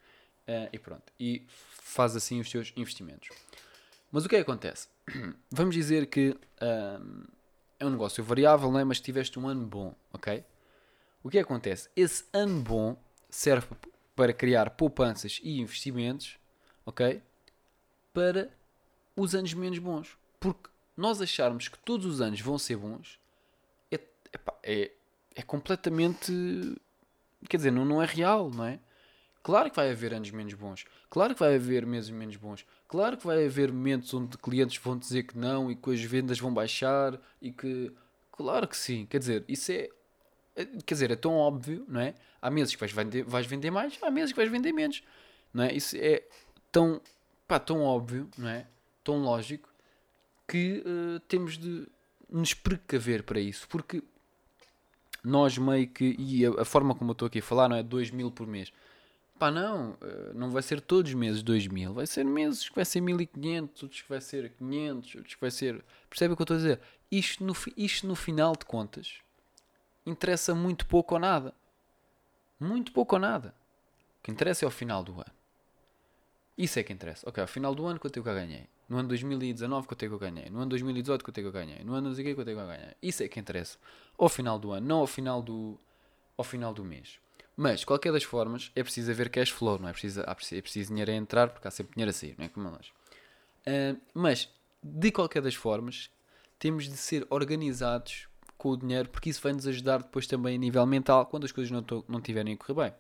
uh, 0.47 0.69
e 0.71 0.79
pronto. 0.79 1.12
E 1.19 1.43
faz 1.49 2.15
assim 2.15 2.39
os 2.39 2.49
teus 2.49 2.71
investimentos. 2.77 3.27
Mas 4.13 4.23
o 4.23 4.29
que 4.29 4.38
é 4.38 4.39
que 4.39 4.49
acontece? 4.49 4.88
Vamos 5.51 5.75
dizer 5.75 6.05
que 6.05 6.38
é 7.80 7.86
um 7.86 7.89
negócio 7.89 8.24
variável, 8.24 8.72
não 8.72 8.80
é? 8.80 8.84
mas 8.84 9.00
tiveste 9.00 9.39
um 9.39 9.48
ano 9.48 9.65
bom, 9.65 9.96
ok? 10.13 10.44
O 11.24 11.30
que 11.30 11.38
é 11.38 11.42
acontece? 11.42 11.89
Esse 11.96 12.26
ano 12.34 12.62
bom 12.62 12.98
serve 13.30 13.68
para 14.15 14.34
criar 14.34 14.72
poupanças 14.72 15.39
e 15.44 15.60
investimentos, 15.60 16.38
ok? 16.86 17.22
Para 18.13 18.50
os 19.15 19.34
anos 19.34 19.54
menos 19.54 19.80
bons. 19.80 20.18
Porque 20.39 20.70
nós 20.96 21.22
acharmos 21.22 21.68
que 21.68 21.78
todos 21.80 22.06
os 22.06 22.22
anos 22.22 22.42
vão 22.42 22.58
ser 22.58 22.78
bons 22.78 23.20
é, 23.92 24.00
é, 24.63 24.92
é 25.36 25.42
completamente. 25.42 26.32
Quer 27.48 27.58
dizer, 27.58 27.72
não, 27.72 27.86
não 27.86 28.02
é 28.02 28.06
real, 28.06 28.50
não 28.50 28.65
é? 28.65 28.80
Claro 29.49 29.71
que 29.71 29.75
vai 29.77 29.89
haver 29.89 30.13
anos 30.13 30.29
menos 30.29 30.53
bons. 30.53 30.85
Claro 31.09 31.33
que 31.33 31.39
vai 31.39 31.55
haver 31.55 31.83
meses 31.83 32.12
menos 32.12 32.35
bons. 32.35 32.63
Claro 32.88 33.17
que 33.17 33.25
vai 33.25 33.47
haver 33.47 33.71
momentos 33.71 34.13
onde 34.13 34.38
clientes 34.38 34.77
vão 34.77 34.95
dizer 34.95 35.23
que 35.23 35.35
não 35.35 35.71
e 35.71 35.75
que 35.75 35.89
as 35.89 36.03
vendas 36.03 36.39
vão 36.39 36.53
baixar 36.53 37.19
e 37.41 37.51
que. 37.51 37.91
Claro 38.31 38.67
que 38.67 38.77
sim. 38.77 39.07
Quer 39.07 39.17
dizer, 39.17 39.43
isso 39.47 39.71
é. 39.71 39.89
é 40.55 40.65
quer 40.85 40.93
dizer, 40.93 41.09
é 41.09 41.15
tão 41.15 41.33
óbvio, 41.33 41.83
não 41.88 41.99
é? 41.99 42.13
Há 42.39 42.51
meses 42.51 42.75
que 42.75 42.79
vais 42.79 42.91
vender, 42.91 43.23
vais 43.23 43.47
vender 43.47 43.71
mais, 43.71 43.97
há 44.03 44.12
meses 44.12 44.31
que 44.31 44.38
vais 44.38 44.51
vender 44.51 44.71
menos. 44.71 45.01
Não 45.51 45.63
é? 45.63 45.73
Isso 45.73 45.97
é 45.97 46.21
tão. 46.71 47.01
Pá, 47.47 47.57
tão 47.57 47.81
óbvio, 47.81 48.29
não 48.38 48.49
é? 48.49 48.67
Tão 49.03 49.17
lógico 49.17 49.67
que 50.47 50.83
uh, 50.85 51.19
temos 51.21 51.57
de 51.57 51.88
nos 52.29 52.53
precaver 52.53 53.23
para 53.23 53.39
isso. 53.39 53.67
Porque 53.67 54.03
nós 55.23 55.57
meio 55.57 55.88
que. 55.88 56.15
E 56.19 56.45
a, 56.45 56.62
a 56.62 56.65
forma 56.65 56.93
como 56.93 57.09
eu 57.09 57.13
estou 57.13 57.25
aqui 57.25 57.39
a 57.39 57.41
falar, 57.41 57.67
não 57.67 57.77
é? 57.77 57.81
2 57.81 58.12
mil 58.12 58.29
por 58.29 58.45
mês 58.45 58.71
Pá, 59.39 59.49
não, 59.49 59.97
eh, 60.02 60.32
não 60.36 60.52
vai 60.52 60.62
ser 60.62 60.82
todos 60.82 61.12
os 61.12 61.15
meses 61.15 61.41
2000, 61.41 61.93
vai 61.93 62.06
ser 62.06 62.25
meses 62.25 62.67
que 62.67 62.75
vai 62.75 62.84
ser 62.84 62.99
1500, 62.99 63.84
outros 63.84 64.02
que 64.02 64.10
vai 64.10 64.19
ser 64.19 64.49
500, 64.52 65.15
outros 65.15 65.36
que 65.36 65.41
vai 65.41 65.49
ser. 65.49 65.86
Percebe 66.10 66.34
o 66.34 66.36
que 66.36 66.41
eu 66.41 66.43
estou 66.43 66.56
a 66.56 66.58
dizer? 66.58 66.82
Isto 67.10 67.45
no, 67.45 67.56
isto 67.78 68.06
no 68.06 68.15
final 68.15 68.52
de 68.54 68.65
contas 68.65 69.21
interessa 70.06 70.54
muito 70.54 70.86
pouco 70.86 71.13
ou 71.13 71.21
nada. 71.21 71.54
Muito 72.60 72.91
pouco 72.91 73.15
ou 73.15 73.21
nada. 73.21 73.56
O 74.19 74.23
que 74.23 74.32
interessa 74.32 74.65
é 74.65 74.67
o 74.67 74.71
final 74.71 75.04
do 75.06 75.13
ano. 75.13 75.32
Isso 76.58 76.78
é 76.78 76.84
que 76.84 76.91
interessa. 76.91 77.28
Ok, 77.30 77.41
ao 77.41 77.47
final 77.47 77.73
do 77.73 77.86
ano 77.86 77.97
quanto 77.97 78.19
é 78.19 78.21
que 78.21 78.28
eu 78.28 78.34
ganhei? 78.34 78.67
No 78.89 78.97
ano 78.97 79.08
2019 79.08 79.88
quanto 79.88 80.04
é 80.04 80.08
que 80.10 80.13
eu 80.13 80.19
ganhei? 80.19 80.49
No 80.49 80.60
ano 80.60 80.69
2018 80.71 81.23
quanto 81.23 81.38
é 81.38 81.41
que 81.41 81.47
eu 81.47 81.54
ganhei? 81.54 81.82
No 81.86 81.93
ano 81.93 82.10
não 82.10 82.15
sei 82.15 82.36
quanto 82.36 82.49
é 82.49 82.54
que 82.54 82.60
eu 82.60 82.67
ganhei? 82.67 82.93
Isso 83.02 83.23
é 83.23 83.28
que 83.30 83.39
interessa. 83.39 83.78
Ao 84.17 84.28
final 84.28 84.60
do 84.60 84.73
ano, 84.73 84.86
não 84.86 84.99
ao 84.99 85.08
final 85.08 85.41
do, 85.41 85.80
ao 86.36 86.43
final 86.43 86.73
do 86.73 86.84
mês. 86.84 87.19
Mas, 87.62 87.82
de 87.82 87.86
qualquer 87.86 88.13
das 88.13 88.24
formas, 88.24 88.72
é 88.74 88.82
preciso 88.82 89.12
haver 89.12 89.30
cash 89.30 89.50
flow, 89.50 89.78
não 89.78 89.89
é? 89.89 89.91
Preciso, 89.91 90.22
é 90.22 90.62
preciso 90.62 90.91
dinheiro 90.91 91.12
a 91.12 91.13
entrar, 91.13 91.50
porque 91.50 91.67
há 91.67 91.72
sempre 91.72 91.93
dinheiro 91.93 92.10
a 92.10 92.13
sair, 92.13 92.34
não 92.38 92.45
é? 92.45 92.48
Como 92.48 92.69
nós. 92.69 92.88
Uh, 93.67 94.00
mas, 94.13 94.50
de 94.82 95.12
qualquer 95.12 95.41
das 95.41 95.56
formas, 95.56 96.10
temos 96.58 96.86
de 96.86 96.95
ser 96.95 97.28
organizados 97.30 98.30
com 98.58 98.69
o 98.69 98.78
dinheiro, 98.78 99.10
porque 99.10 99.30
isso 99.30 99.41
vai 99.41 99.52
nos 99.52 99.67
ajudar 99.67 99.98
depois 99.98 100.26
também 100.26 100.56
a 100.56 100.58
nível 100.58 100.86
mental, 100.86 101.26
quando 101.26 101.43
as 101.43 101.52
coisas 101.52 101.69
não, 101.69 101.84
não 102.08 102.22
tiverem 102.22 102.54
a 102.54 102.58
correr 102.58 102.91
bem. 102.91 102.93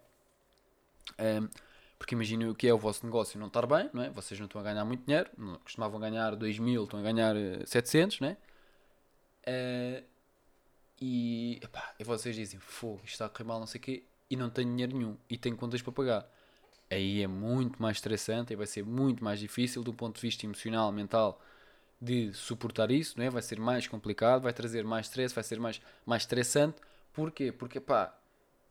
Uh, 1.11 1.49
porque 1.97 2.13
imaginem 2.13 2.49
o 2.49 2.53
que 2.53 2.67
é 2.67 2.73
o 2.73 2.77
vosso 2.77 3.05
negócio 3.05 3.39
não 3.39 3.47
estar 3.47 3.65
bem, 3.65 3.89
não 3.93 4.03
é? 4.03 4.09
Vocês 4.09 4.37
não 4.37 4.47
estão 4.47 4.59
a 4.59 4.63
ganhar 4.65 4.83
muito 4.83 5.05
dinheiro, 5.05 5.29
não, 5.37 5.55
costumavam 5.59 6.01
ganhar 6.01 6.35
2 6.35 6.59
mil, 6.59 6.83
estão 6.83 6.99
a 6.99 7.03
ganhar 7.03 7.33
700, 7.65 8.19
não 8.19 8.27
é? 8.27 8.37
Uh, 9.47 10.03
e, 10.99 11.61
epá, 11.63 11.95
e 11.97 12.03
vocês 12.03 12.35
dizem, 12.35 12.59
fogo, 12.59 12.99
isto 13.05 13.13
está 13.13 13.27
a 13.27 13.29
correr 13.29 13.45
mal, 13.45 13.57
não 13.57 13.65
sei 13.65 13.79
o 13.79 13.81
quê 13.81 14.03
e 14.29 14.35
não 14.35 14.49
tenho 14.49 14.69
dinheiro 14.69 14.97
nenhum 14.97 15.17
e 15.29 15.37
tenho 15.37 15.55
contas 15.55 15.81
para 15.81 15.91
pagar. 15.91 16.31
Aí 16.89 17.21
é 17.21 17.27
muito 17.27 17.81
mais 17.81 17.97
estressante 17.97 18.53
e 18.53 18.55
vai 18.55 18.65
ser 18.65 18.83
muito 18.83 19.23
mais 19.23 19.39
difícil 19.39 19.83
do 19.83 19.93
ponto 19.93 20.15
de 20.15 20.21
vista 20.21 20.45
emocional, 20.45 20.91
mental, 20.91 21.41
de 22.01 22.33
suportar 22.33 22.89
isso, 22.91 23.17
não 23.17 23.25
é? 23.25 23.29
Vai 23.29 23.41
ser 23.41 23.59
mais 23.59 23.87
complicado, 23.87 24.41
vai 24.41 24.53
trazer 24.53 24.83
mais 24.83 25.07
stress, 25.07 25.35
vai 25.35 25.43
ser 25.43 25.59
mais, 25.59 25.81
mais 26.05 26.23
estressante. 26.23 26.77
Porquê? 27.13 27.51
Porque, 27.51 27.79
pá, 27.79 28.15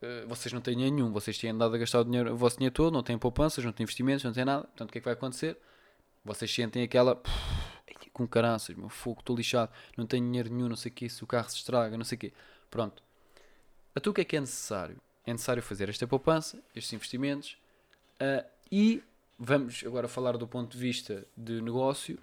eh, 0.03 0.25
vocês 0.27 0.53
não 0.53 0.61
têm 0.61 0.75
dinheiro 0.75 0.97
nenhum, 0.97 1.12
vocês 1.12 1.38
têm 1.38 1.51
andado 1.51 1.75
a 1.75 1.79
gastar 1.79 2.01
o, 2.01 2.05
dinheiro, 2.05 2.33
o 2.33 2.37
vosso 2.37 2.57
dinheiro 2.57 2.75
todo, 2.75 2.92
não 2.92 3.03
têm 3.03 3.18
poupanças, 3.18 3.64
não 3.64 3.73
têm 3.73 3.85
investimentos, 3.85 4.25
não 4.25 4.33
têm 4.33 4.44
nada. 4.44 4.64
Portanto, 4.64 4.88
o 4.90 4.92
que 4.92 4.99
é 4.99 5.01
que 5.01 5.05
vai 5.05 5.14
acontecer? 5.14 5.57
Vocês 6.25 6.53
sentem 6.53 6.83
aquela. 6.83 7.21
Com 8.12 8.27
caraças, 8.27 8.75
meu 8.75 8.88
fogo, 8.88 9.21
estou 9.21 9.37
lixado, 9.37 9.71
não 9.97 10.05
tenho 10.05 10.25
dinheiro 10.25 10.53
nenhum, 10.53 10.68
não 10.68 10.75
sei 10.77 10.90
o 10.90 10.94
quê, 10.94 11.09
se 11.09 11.23
o 11.23 11.27
carro 11.27 11.49
se 11.49 11.57
estraga, 11.57 11.97
não 11.97 12.05
sei 12.05 12.16
o 12.16 12.18
quê. 12.18 12.33
Pronto. 12.68 13.01
Então 13.94 14.11
o 14.11 14.14
que 14.14 14.23
é 14.23 14.25
que 14.25 14.37
é 14.37 14.40
necessário? 14.40 15.01
É 15.28 15.32
necessário 15.32 15.62
fazer 15.62 15.90
esta 15.90 16.06
poupança, 16.06 16.62
estes 16.74 16.92
investimentos, 16.94 17.58
uh, 18.14 18.48
e 18.72 19.02
vamos 19.38 19.84
agora 19.84 20.08
falar 20.08 20.38
do 20.38 20.48
ponto 20.48 20.72
de 20.72 20.78
vista 20.78 21.26
de 21.36 21.60
negócio, 21.60 22.18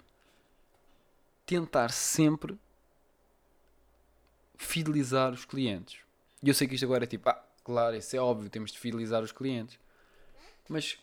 tentar 1.44 1.92
sempre 1.92 2.58
fidelizar 4.56 5.32
os 5.32 5.44
clientes. 5.44 6.00
E 6.42 6.48
eu 6.48 6.54
sei 6.54 6.66
que 6.66 6.74
isto 6.74 6.84
agora 6.84 7.04
é 7.04 7.06
tipo, 7.06 7.28
ah, 7.28 7.40
claro, 7.62 7.94
isso 7.94 8.16
é 8.16 8.18
óbvio, 8.18 8.50
temos 8.50 8.72
de 8.72 8.78
fidelizar 8.78 9.22
os 9.22 9.30
clientes. 9.30 9.78
Mas 10.68 10.98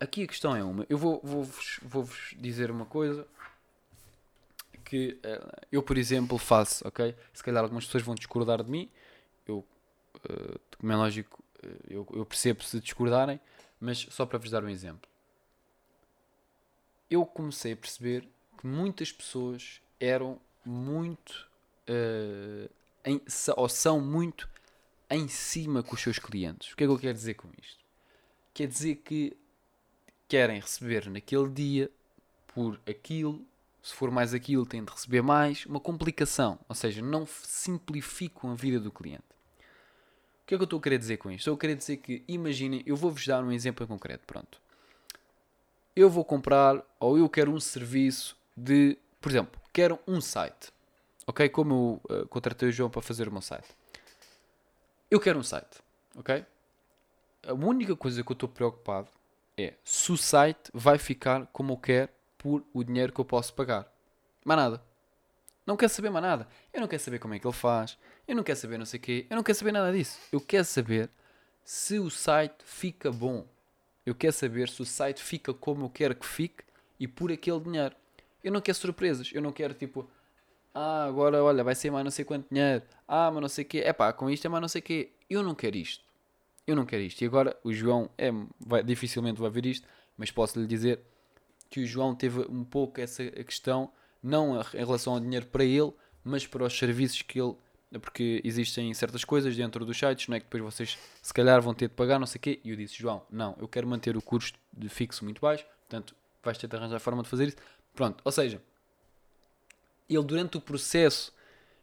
aqui 0.00 0.24
a 0.24 0.26
questão 0.26 0.56
é 0.56 0.64
uma. 0.64 0.84
Eu 0.88 0.98
vou-vos 0.98 1.78
vou 1.82 2.02
vou 2.02 2.16
dizer 2.36 2.68
uma 2.68 2.84
coisa 2.84 3.26
que 4.84 5.20
uh, 5.24 5.66
eu, 5.70 5.84
por 5.84 5.96
exemplo, 5.96 6.36
faço, 6.36 6.86
ok? 6.86 7.14
Se 7.32 7.44
calhar 7.44 7.62
algumas 7.62 7.86
pessoas 7.86 8.02
vão 8.02 8.16
discordar 8.16 8.64
de 8.64 8.70
mim. 8.70 8.90
Eu 10.28 10.34
uh, 10.34 10.60
como 10.78 10.92
é 10.92 10.96
lógico, 10.96 11.42
uh, 11.64 11.68
eu, 11.88 12.06
eu, 12.12 12.26
percebo 12.26 12.62
se 12.62 12.80
discordarem, 12.80 13.40
mas 13.80 14.06
só 14.10 14.26
para 14.26 14.38
vos 14.38 14.50
dar 14.50 14.64
um 14.64 14.68
exemplo. 14.68 15.10
Eu 17.10 17.26
comecei 17.26 17.72
a 17.72 17.76
perceber 17.76 18.28
que 18.58 18.66
muitas 18.66 19.12
pessoas 19.12 19.80
eram 20.00 20.40
muito, 20.64 21.48
uh, 21.88 22.70
em, 23.04 23.20
ou 23.56 23.68
são 23.68 24.00
muito 24.00 24.48
em 25.10 25.28
cima 25.28 25.82
com 25.82 25.94
os 25.94 26.00
seus 26.00 26.18
clientes. 26.18 26.72
O 26.72 26.76
que 26.76 26.84
é 26.84 26.86
que 26.86 26.92
eu 26.92 26.98
quero 26.98 27.14
dizer 27.14 27.34
com 27.34 27.48
isto? 27.60 27.84
Quer 28.54 28.66
dizer 28.66 28.96
que 28.96 29.36
querem 30.28 30.60
receber 30.60 31.10
naquele 31.10 31.48
dia 31.50 31.90
por 32.54 32.80
aquilo, 32.88 33.44
se 33.82 33.94
for 33.94 34.10
mais 34.10 34.32
aquilo, 34.32 34.64
têm 34.64 34.84
de 34.84 34.90
receber 34.90 35.22
mais, 35.22 35.66
uma 35.66 35.80
complicação, 35.80 36.58
ou 36.68 36.74
seja, 36.74 37.02
não 37.02 37.26
simplificam 37.26 38.50
a 38.50 38.54
vida 38.54 38.78
do 38.78 38.90
cliente. 38.90 39.31
Que 40.52 40.56
é 40.56 40.58
que 40.58 40.64
eu 40.64 40.66
estou 40.66 40.80
a 40.80 40.82
querer 40.82 40.98
dizer 40.98 41.16
com 41.16 41.30
isto? 41.30 41.38
Estou 41.38 41.54
a 41.54 41.58
querer 41.58 41.76
dizer 41.76 41.96
que, 41.96 42.22
imaginem, 42.28 42.82
eu 42.84 42.94
vou-vos 42.94 43.26
dar 43.26 43.42
um 43.42 43.50
exemplo 43.50 43.84
em 43.84 43.86
concreto, 43.88 44.26
pronto. 44.26 44.60
Eu 45.96 46.10
vou 46.10 46.26
comprar, 46.26 46.84
ou 47.00 47.16
eu 47.16 47.26
quero 47.26 47.50
um 47.50 47.58
serviço 47.58 48.36
de, 48.54 48.98
por 49.18 49.32
exemplo, 49.32 49.58
quero 49.72 49.98
um 50.06 50.20
site. 50.20 50.70
Ok? 51.26 51.48
Como 51.48 52.02
eu 52.10 52.16
uh, 52.18 52.26
contratei 52.26 52.68
o 52.68 52.72
João 52.72 52.90
para 52.90 53.00
fazer 53.00 53.28
o 53.28 53.32
meu 53.32 53.40
site. 53.40 53.66
Eu 55.10 55.18
quero 55.18 55.38
um 55.38 55.42
site. 55.42 55.78
Ok? 56.16 56.44
A 57.46 57.54
única 57.54 57.96
coisa 57.96 58.22
que 58.22 58.30
eu 58.30 58.34
estou 58.34 58.46
preocupado 58.46 59.08
é 59.56 59.72
se 59.82 60.12
o 60.12 60.18
site 60.18 60.70
vai 60.74 60.98
ficar 60.98 61.46
como 61.46 61.72
eu 61.72 61.76
quero 61.78 62.10
por 62.36 62.62
o 62.74 62.84
dinheiro 62.84 63.10
que 63.10 63.20
eu 63.22 63.24
posso 63.24 63.54
pagar. 63.54 63.90
Mais 64.44 64.60
nada. 64.60 64.91
Não 65.66 65.76
quero 65.76 65.92
saber 65.92 66.10
mais 66.10 66.24
nada. 66.24 66.48
Eu 66.72 66.80
não 66.80 66.88
quero 66.88 67.02
saber 67.02 67.18
como 67.18 67.34
é 67.34 67.38
que 67.38 67.46
ele 67.46 67.54
faz. 67.54 67.96
Eu 68.26 68.34
não 68.34 68.42
quero 68.42 68.58
saber 68.58 68.78
não 68.78 68.86
sei 68.86 68.98
o 68.98 69.02
quê. 69.02 69.26
Eu 69.30 69.36
não 69.36 69.42
quero 69.42 69.58
saber 69.58 69.72
nada 69.72 69.92
disso. 69.92 70.18
Eu 70.32 70.40
quero 70.40 70.64
saber 70.64 71.10
se 71.64 71.98
o 71.98 72.10
site 72.10 72.64
fica 72.64 73.12
bom. 73.12 73.46
Eu 74.04 74.14
quero 74.14 74.32
saber 74.32 74.68
se 74.68 74.82
o 74.82 74.84
site 74.84 75.22
fica 75.22 75.54
como 75.54 75.84
eu 75.84 75.90
quero 75.90 76.14
que 76.14 76.26
fique 76.26 76.64
e 76.98 77.06
por 77.06 77.30
aquele 77.30 77.60
dinheiro. 77.60 77.94
Eu 78.42 78.50
não 78.50 78.60
quero 78.60 78.76
surpresas. 78.76 79.30
Eu 79.32 79.40
não 79.40 79.52
quero 79.52 79.72
tipo, 79.74 80.08
ah, 80.74 81.04
agora 81.04 81.42
olha, 81.42 81.62
vai 81.62 81.74
ser 81.74 81.90
mais 81.90 82.04
não 82.04 82.10
sei 82.10 82.24
quanto 82.24 82.48
dinheiro. 82.50 82.82
Ah, 83.06 83.30
mas 83.30 83.40
não 83.40 83.48
sei 83.48 83.64
o 83.64 83.68
quê. 83.68 83.82
É 83.84 83.92
pá, 83.92 84.12
com 84.12 84.28
isto 84.28 84.44
é 84.46 84.48
mais 84.48 84.60
não 84.60 84.68
sei 84.68 84.80
o 84.80 84.84
quê. 84.84 85.12
Eu 85.30 85.42
não 85.42 85.54
quero 85.54 85.76
isto. 85.76 86.04
Eu 86.66 86.74
não 86.74 86.84
quero 86.84 87.02
isto. 87.02 87.22
E 87.22 87.26
agora 87.26 87.56
o 87.62 87.72
João 87.72 88.10
é, 88.18 88.30
vai, 88.58 88.82
dificilmente 88.82 89.40
vai 89.40 89.50
ver 89.50 89.66
isto, 89.66 89.86
mas 90.16 90.30
posso 90.30 90.60
lhe 90.60 90.66
dizer 90.66 91.00
que 91.70 91.80
o 91.80 91.86
João 91.86 92.14
teve 92.14 92.40
um 92.48 92.64
pouco 92.64 93.00
essa 93.00 93.24
questão 93.30 93.92
não 94.22 94.60
em 94.60 94.78
relação 94.78 95.14
ao 95.14 95.20
dinheiro 95.20 95.46
para 95.46 95.64
ele, 95.64 95.92
mas 96.22 96.46
para 96.46 96.64
os 96.64 96.78
serviços 96.78 97.22
que 97.22 97.40
ele. 97.40 97.54
Porque 98.00 98.40
existem 98.42 98.92
certas 98.94 99.22
coisas 99.22 99.54
dentro 99.54 99.84
dos 99.84 99.98
sites, 99.98 100.26
não 100.26 100.36
é? 100.36 100.40
Que 100.40 100.46
depois 100.46 100.62
vocês 100.62 100.98
se 101.20 101.34
calhar 101.34 101.60
vão 101.60 101.74
ter 101.74 101.88
de 101.88 101.94
pagar, 101.94 102.18
não 102.18 102.26
sei 102.26 102.38
o 102.38 102.40
quê. 102.40 102.60
E 102.64 102.70
eu 102.70 102.76
disse, 102.76 102.94
João, 102.94 103.22
não, 103.30 103.54
eu 103.60 103.68
quero 103.68 103.86
manter 103.86 104.16
o 104.16 104.22
custo 104.22 104.58
de 104.72 104.88
fixo 104.88 105.24
muito 105.24 105.42
baixo, 105.42 105.66
portanto 105.80 106.14
vais 106.42 106.56
ter 106.56 106.66
de 106.66 106.74
arranjar 106.74 106.96
a 106.96 107.00
forma 107.00 107.22
de 107.22 107.28
fazer 107.28 107.48
isso. 107.48 107.56
Pronto, 107.94 108.22
ou 108.24 108.32
seja, 108.32 108.62
ele 110.08 110.24
durante 110.24 110.56
o 110.56 110.60
processo 110.60 111.34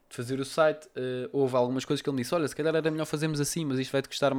de 0.08 0.16
fazer 0.16 0.40
o 0.40 0.44
site, 0.44 0.86
uh, 0.86 1.30
houve 1.32 1.54
algumas 1.54 1.84
coisas 1.84 2.02
que 2.02 2.10
ele 2.10 2.16
me 2.16 2.22
disse: 2.22 2.34
Olha, 2.34 2.48
se 2.48 2.56
calhar 2.56 2.74
era 2.74 2.90
melhor 2.90 3.04
fazermos 3.04 3.40
assim, 3.40 3.64
mas 3.64 3.78
isto 3.78 3.92
vai-te 3.92 4.08
custar 4.08 4.32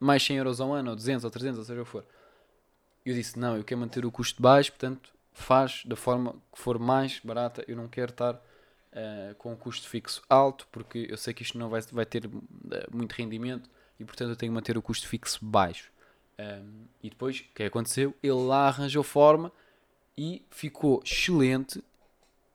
mais 0.00 0.24
100 0.24 0.38
euros 0.38 0.60
ao 0.60 0.72
ano, 0.72 0.90
ou 0.90 0.96
200, 0.96 1.24
ou 1.24 1.30
300, 1.30 1.58
ou 1.60 1.64
seja 1.64 1.80
o 1.80 1.84
que 1.84 1.90
for. 1.90 2.04
Eu 3.06 3.14
disse: 3.14 3.38
Não, 3.38 3.56
eu 3.56 3.62
quero 3.62 3.80
manter 3.80 4.04
o 4.04 4.10
custo 4.10 4.42
baixo, 4.42 4.72
portanto 4.72 5.12
faz 5.32 5.82
da 5.84 5.96
forma 5.96 6.34
que 6.52 6.58
for 6.58 6.78
mais 6.78 7.20
barata. 7.20 7.64
Eu 7.66 7.76
não 7.76 7.88
quero 7.88 8.10
estar 8.10 8.34
uh, 8.34 9.34
com 9.38 9.52
um 9.52 9.56
custo 9.56 9.88
fixo 9.88 10.22
alto, 10.28 10.66
porque 10.70 11.06
eu 11.10 11.16
sei 11.16 11.32
que 11.34 11.42
isto 11.42 11.58
não 11.58 11.68
vai, 11.68 11.80
vai 11.92 12.06
ter 12.06 12.26
uh, 12.26 12.32
muito 12.92 13.12
rendimento 13.12 13.68
e, 13.98 14.04
portanto, 14.04 14.30
eu 14.30 14.36
tenho 14.36 14.52
que 14.52 14.54
manter 14.54 14.76
o 14.76 14.82
custo 14.82 15.08
fixo 15.08 15.44
baixo. 15.44 15.90
Um, 16.38 16.86
e 17.02 17.10
depois, 17.10 17.40
o 17.40 17.54
que 17.54 17.62
aconteceu? 17.62 18.14
Ele 18.22 18.32
lá 18.32 18.68
arranjou 18.68 19.02
forma 19.02 19.52
e 20.16 20.44
ficou 20.50 21.02
excelente 21.04 21.82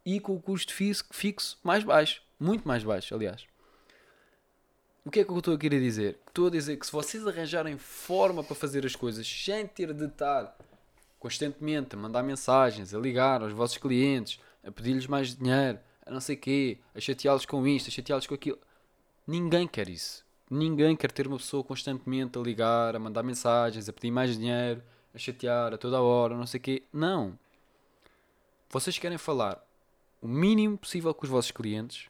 e 0.06 0.20
com 0.20 0.36
o 0.36 0.42
custo 0.42 0.74
fixo 0.74 1.60
mais 1.64 1.84
baixo. 1.84 2.22
Muito 2.40 2.68
mais 2.68 2.84
baixo, 2.84 3.14
aliás. 3.16 3.46
o 5.04 5.10
que 5.10 5.22
é 5.22 5.24
que 5.24 5.32
eu 5.32 5.38
estou 5.38 5.56
a 5.56 5.58
querer 5.58 5.80
dizer? 5.80 6.20
Estou 6.28 6.48
a 6.48 6.50
dizer 6.50 6.78
que 6.78 6.86
se 6.86 6.92
vocês 6.92 7.26
arranjarem 7.26 7.78
forma 7.78 8.44
para 8.44 8.56
fazer 8.56 8.86
as 8.86 8.96
coisas 8.96 9.28
sem 9.28 9.66
ter 9.66 9.94
de 9.94 10.06
estar 10.06 10.56
constantemente 11.20 11.96
a 11.96 12.00
mandar 12.00 12.24
mensagens, 12.24 12.94
a 12.94 13.00
ligar 13.00 13.42
aos 13.42 13.54
vossos 13.54 13.78
clientes, 13.78 14.40
a 14.64 14.72
pedir-lhes 14.72 15.08
mais 15.08 15.36
dinheiro, 15.36 15.80
a 16.06 16.12
não 16.12 16.20
sei 16.20 16.36
quê, 16.36 16.80
a 16.96 17.00
chateá-los 17.00 17.46
com 17.46 17.66
isto, 17.68 17.88
a 17.88 17.92
chateá-los 17.92 18.28
com 18.28 18.36
aquilo. 18.36 18.60
Ninguém 19.26 19.68
quer 19.68 19.90
isso. 19.90 20.26
Ninguém 20.50 20.96
quer 20.96 21.12
ter 21.12 21.28
uma 21.28 21.38
pessoa 21.38 21.64
constantemente 21.64 22.38
a 22.38 22.42
ligar, 22.42 22.96
a 22.96 23.00
mandar 23.00 23.24
mensagens, 23.24 23.90
a 23.90 23.94
pedir 23.94 24.12
mais 24.12 24.38
dinheiro, 24.38 24.82
a 25.14 25.18
chatear 25.18 25.74
a 25.74 25.78
toda 25.78 25.98
a 25.98 26.02
hora, 26.02 26.36
não 26.36 26.48
sei 26.48 26.60
quê. 26.60 26.84
Não. 26.94 27.38
Vocês 28.70 28.98
querem 28.98 29.18
falar 29.18 29.62
o 30.22 30.28
mínimo 30.28 30.78
possível 30.78 31.14
com 31.14 31.26
os 31.26 31.30
vossos 31.30 31.52
clientes 31.52 32.10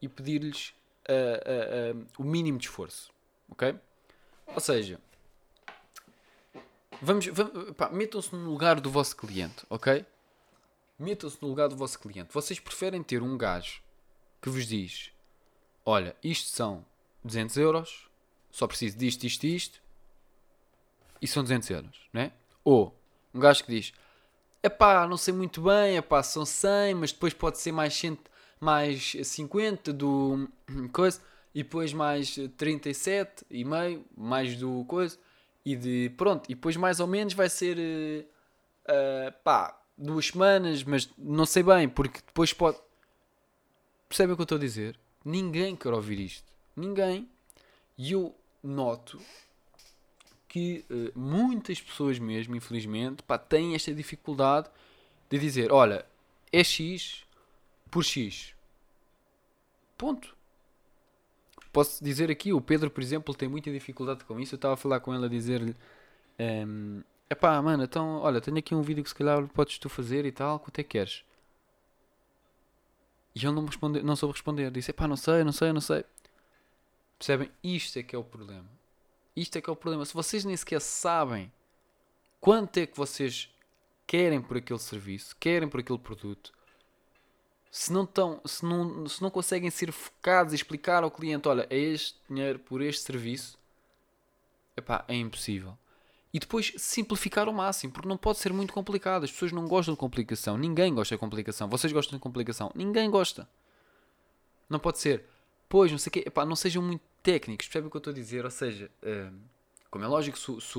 e 0.00 0.08
pedir-lhes 0.08 0.72
uh, 1.08 1.94
uh, 1.94 1.98
uh, 1.98 2.06
o 2.18 2.24
mínimo 2.24 2.58
de 2.58 2.66
esforço. 2.66 3.10
Ok? 3.50 3.74
Ou 4.46 4.60
seja, 4.60 5.00
vamos, 7.00 7.26
vamos 7.26 7.74
metam-se 7.92 8.34
no 8.34 8.50
lugar 8.50 8.80
do 8.80 8.90
vosso 8.90 9.16
cliente, 9.16 9.64
ok? 9.68 10.04
Metam-se 10.98 11.38
no 11.40 11.48
lugar 11.48 11.68
do 11.68 11.76
vosso 11.76 11.98
cliente. 11.98 12.32
Vocês 12.32 12.60
preferem 12.60 13.02
ter 13.02 13.22
um 13.22 13.36
gajo 13.36 13.82
que 14.40 14.50
vos 14.50 14.66
diz: 14.66 15.10
Olha, 15.84 16.14
isto 16.22 16.48
são 16.48 16.84
200 17.24 17.56
euros, 17.56 18.08
só 18.50 18.66
preciso 18.66 18.96
disto, 18.96 19.24
isto 19.24 19.46
isto, 19.46 19.82
e 21.20 21.26
são 21.26 21.42
200 21.42 21.70
euros, 21.70 22.00
né? 22.12 22.32
Ou 22.64 22.94
um 23.32 23.40
gajo 23.40 23.64
que 23.64 23.72
diz: 23.72 23.92
Epá, 24.62 25.06
não 25.06 25.16
sei 25.16 25.32
muito 25.32 25.62
bem, 25.62 25.96
epá, 25.96 26.22
são 26.22 26.44
100, 26.44 26.94
mas 26.94 27.12
depois 27.12 27.32
pode 27.32 27.58
ser 27.58 27.72
mais, 27.72 27.94
100, 27.94 28.18
mais 28.60 29.16
50 29.24 29.92
do 29.92 30.48
coisa, 30.92 31.20
e 31.54 31.62
depois 31.62 31.92
mais 31.92 32.36
37 32.56 33.44
e 33.50 33.64
meio, 33.64 34.04
mais 34.16 34.56
do 34.56 34.84
coisa, 34.84 35.18
e 35.64 35.76
de 35.76 36.10
pronto, 36.16 36.50
e 36.50 36.54
depois 36.54 36.76
mais 36.76 37.00
ou 37.00 37.06
menos 37.06 37.34
vai 37.34 37.48
ser 37.48 37.76
uh, 37.78 39.32
pá, 39.44 39.78
duas 39.96 40.26
semanas, 40.26 40.82
mas 40.82 41.08
não 41.18 41.46
sei 41.46 41.62
bem, 41.62 41.88
porque 41.88 42.20
depois 42.26 42.52
pode. 42.52 42.78
Percebem 44.08 44.32
o 44.32 44.36
que 44.36 44.42
eu 44.42 44.44
estou 44.44 44.56
a 44.56 44.60
dizer? 44.60 44.98
Ninguém 45.24 45.76
quer 45.76 45.92
ouvir 45.92 46.18
isto. 46.18 46.50
Ninguém. 46.74 47.28
E 47.96 48.12
eu 48.12 48.34
noto 48.62 49.20
que 50.48 50.84
uh, 50.90 51.18
muitas 51.18 51.80
pessoas 51.80 52.18
mesmo, 52.18 52.56
infelizmente, 52.56 53.22
pá, 53.22 53.38
têm 53.38 53.74
esta 53.74 53.94
dificuldade 53.94 54.68
de 55.28 55.38
dizer, 55.38 55.70
olha, 55.70 56.04
é 56.52 56.64
X 56.64 57.24
por 57.90 58.04
X. 58.04 58.54
Ponto. 59.96 60.34
Posso 61.72 62.02
dizer 62.02 62.30
aqui, 62.30 62.52
o 62.52 62.60
Pedro, 62.60 62.90
por 62.90 63.02
exemplo, 63.02 63.34
tem 63.34 63.48
muita 63.48 63.70
dificuldade 63.70 64.24
com 64.24 64.40
isso. 64.40 64.54
Eu 64.54 64.56
estava 64.56 64.74
a 64.74 64.76
falar 64.76 65.00
com 65.00 65.14
ele 65.14 65.26
a 65.26 65.28
dizer-lhe, 65.28 65.76
um, 66.66 67.02
epá, 67.28 67.60
mano, 67.62 67.84
então, 67.84 68.18
olha, 68.18 68.40
tenho 68.40 68.58
aqui 68.58 68.74
um 68.74 68.82
vídeo 68.82 69.02
que 69.02 69.08
se 69.08 69.14
calhar 69.14 69.46
podes 69.48 69.78
tu 69.78 69.88
fazer 69.88 70.24
e 70.24 70.32
tal, 70.32 70.58
quanto 70.58 70.78
é 70.78 70.82
que 70.82 70.90
queres? 70.90 71.24
E 73.34 73.38
ele 73.38 73.52
não 73.54 73.62
me 73.62 73.68
respondeu, 73.68 74.02
não 74.02 74.16
soube 74.16 74.34
responder. 74.34 74.70
Disse, 74.70 74.90
epá, 74.90 75.06
não 75.06 75.16
sei, 75.16 75.44
não 75.44 75.52
sei, 75.52 75.72
não 75.72 75.80
sei. 75.80 76.04
Percebem? 77.18 77.50
Isto 77.62 77.98
é 77.98 78.02
que 78.02 78.16
é 78.16 78.18
o 78.18 78.24
problema. 78.24 78.68
Isto 79.36 79.56
é 79.58 79.60
que 79.60 79.70
é 79.70 79.72
o 79.72 79.76
problema. 79.76 80.04
Se 80.04 80.14
vocês 80.14 80.44
nem 80.44 80.56
sequer 80.56 80.80
sabem 80.80 81.52
quanto 82.40 82.78
é 82.78 82.86
que 82.86 82.96
vocês 82.96 83.48
querem 84.06 84.40
por 84.42 84.56
aquele 84.56 84.78
serviço, 84.78 85.36
querem 85.38 85.68
por 85.68 85.80
aquele 85.80 85.98
produto, 85.98 86.52
se 87.70 87.92
não, 87.92 88.04
estão, 88.04 88.40
se 88.44 88.64
não, 88.64 89.06
se 89.08 89.22
não 89.22 89.30
conseguem 89.30 89.70
ser 89.70 89.92
focados 89.92 90.52
e 90.52 90.56
explicar 90.56 91.04
ao 91.04 91.10
cliente, 91.10 91.46
olha, 91.48 91.66
é 91.70 91.78
este 91.78 92.16
dinheiro 92.28 92.58
por 92.58 92.82
este 92.82 93.02
serviço, 93.02 93.56
epá, 94.76 95.04
é 95.06 95.14
impossível. 95.14 95.78
E 96.32 96.38
depois 96.38 96.72
simplificar 96.76 97.46
ao 97.46 97.52
máximo, 97.52 97.92
porque 97.92 98.08
não 98.08 98.16
pode 98.16 98.38
ser 98.38 98.52
muito 98.52 98.72
complicado. 98.72 99.24
As 99.24 99.32
pessoas 99.32 99.50
não 99.50 99.66
gostam 99.66 99.94
de 99.94 100.00
complicação. 100.00 100.56
Ninguém 100.56 100.94
gosta 100.94 101.16
de 101.16 101.18
complicação. 101.18 101.68
Vocês 101.68 101.92
gostam 101.92 102.16
de 102.16 102.22
complicação? 102.22 102.70
Ninguém 102.72 103.10
gosta. 103.10 103.48
Não 104.68 104.78
pode 104.78 105.00
ser, 105.00 105.24
pois, 105.68 105.90
não 105.90 105.98
sei 105.98 106.10
o 106.10 106.12
quê, 106.12 106.22
epá, 106.26 106.44
não 106.44 106.54
sejam 106.54 106.80
muito 106.80 107.02
técnicos, 107.22 107.66
percebe 107.66 107.88
o 107.88 107.90
que 107.90 107.96
eu 107.96 107.98
estou 107.98 108.12
a 108.12 108.14
dizer? 108.14 108.44
Ou 108.44 108.50
seja, 108.50 108.90
uh, 109.02 109.36
como 109.90 110.04
é 110.04 110.08
lógico, 110.08 110.38
se, 110.38 110.60
se, 110.60 110.78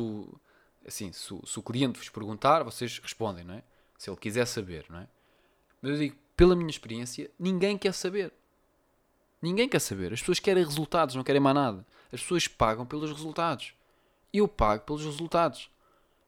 assim, 0.88 1.12
se, 1.12 1.28
se, 1.46 1.60
o 1.60 1.62
cliente 1.62 2.00
vos 2.00 2.10
perguntar, 2.10 2.64
vocês 2.64 3.00
respondem, 3.00 3.44
não 3.44 3.56
é? 3.56 3.64
Se 3.98 4.10
ele 4.10 4.18
quiser 4.18 4.46
saber, 4.46 4.86
não 4.90 5.00
é? 5.00 5.08
Mas 5.82 5.92
eu 5.92 5.98
digo, 5.98 6.16
pela 6.36 6.56
minha 6.56 6.70
experiência, 6.70 7.30
ninguém 7.40 7.78
quer 7.78 7.94
saber. 7.94 8.34
Ninguém 9.42 9.68
quer 9.68 9.80
saber. 9.80 10.14
As 10.14 10.20
pessoas 10.20 10.40
querem 10.40 10.64
resultados, 10.64 11.16
não 11.16 11.24
querem 11.24 11.42
mais 11.42 11.56
nada. 11.56 11.86
As 12.12 12.22
pessoas 12.22 12.48
pagam 12.48 12.86
pelos 12.86 13.12
resultados. 13.12 13.74
Eu 14.34 14.48
pago 14.48 14.84
pelos 14.84 15.04
resultados. 15.04 15.70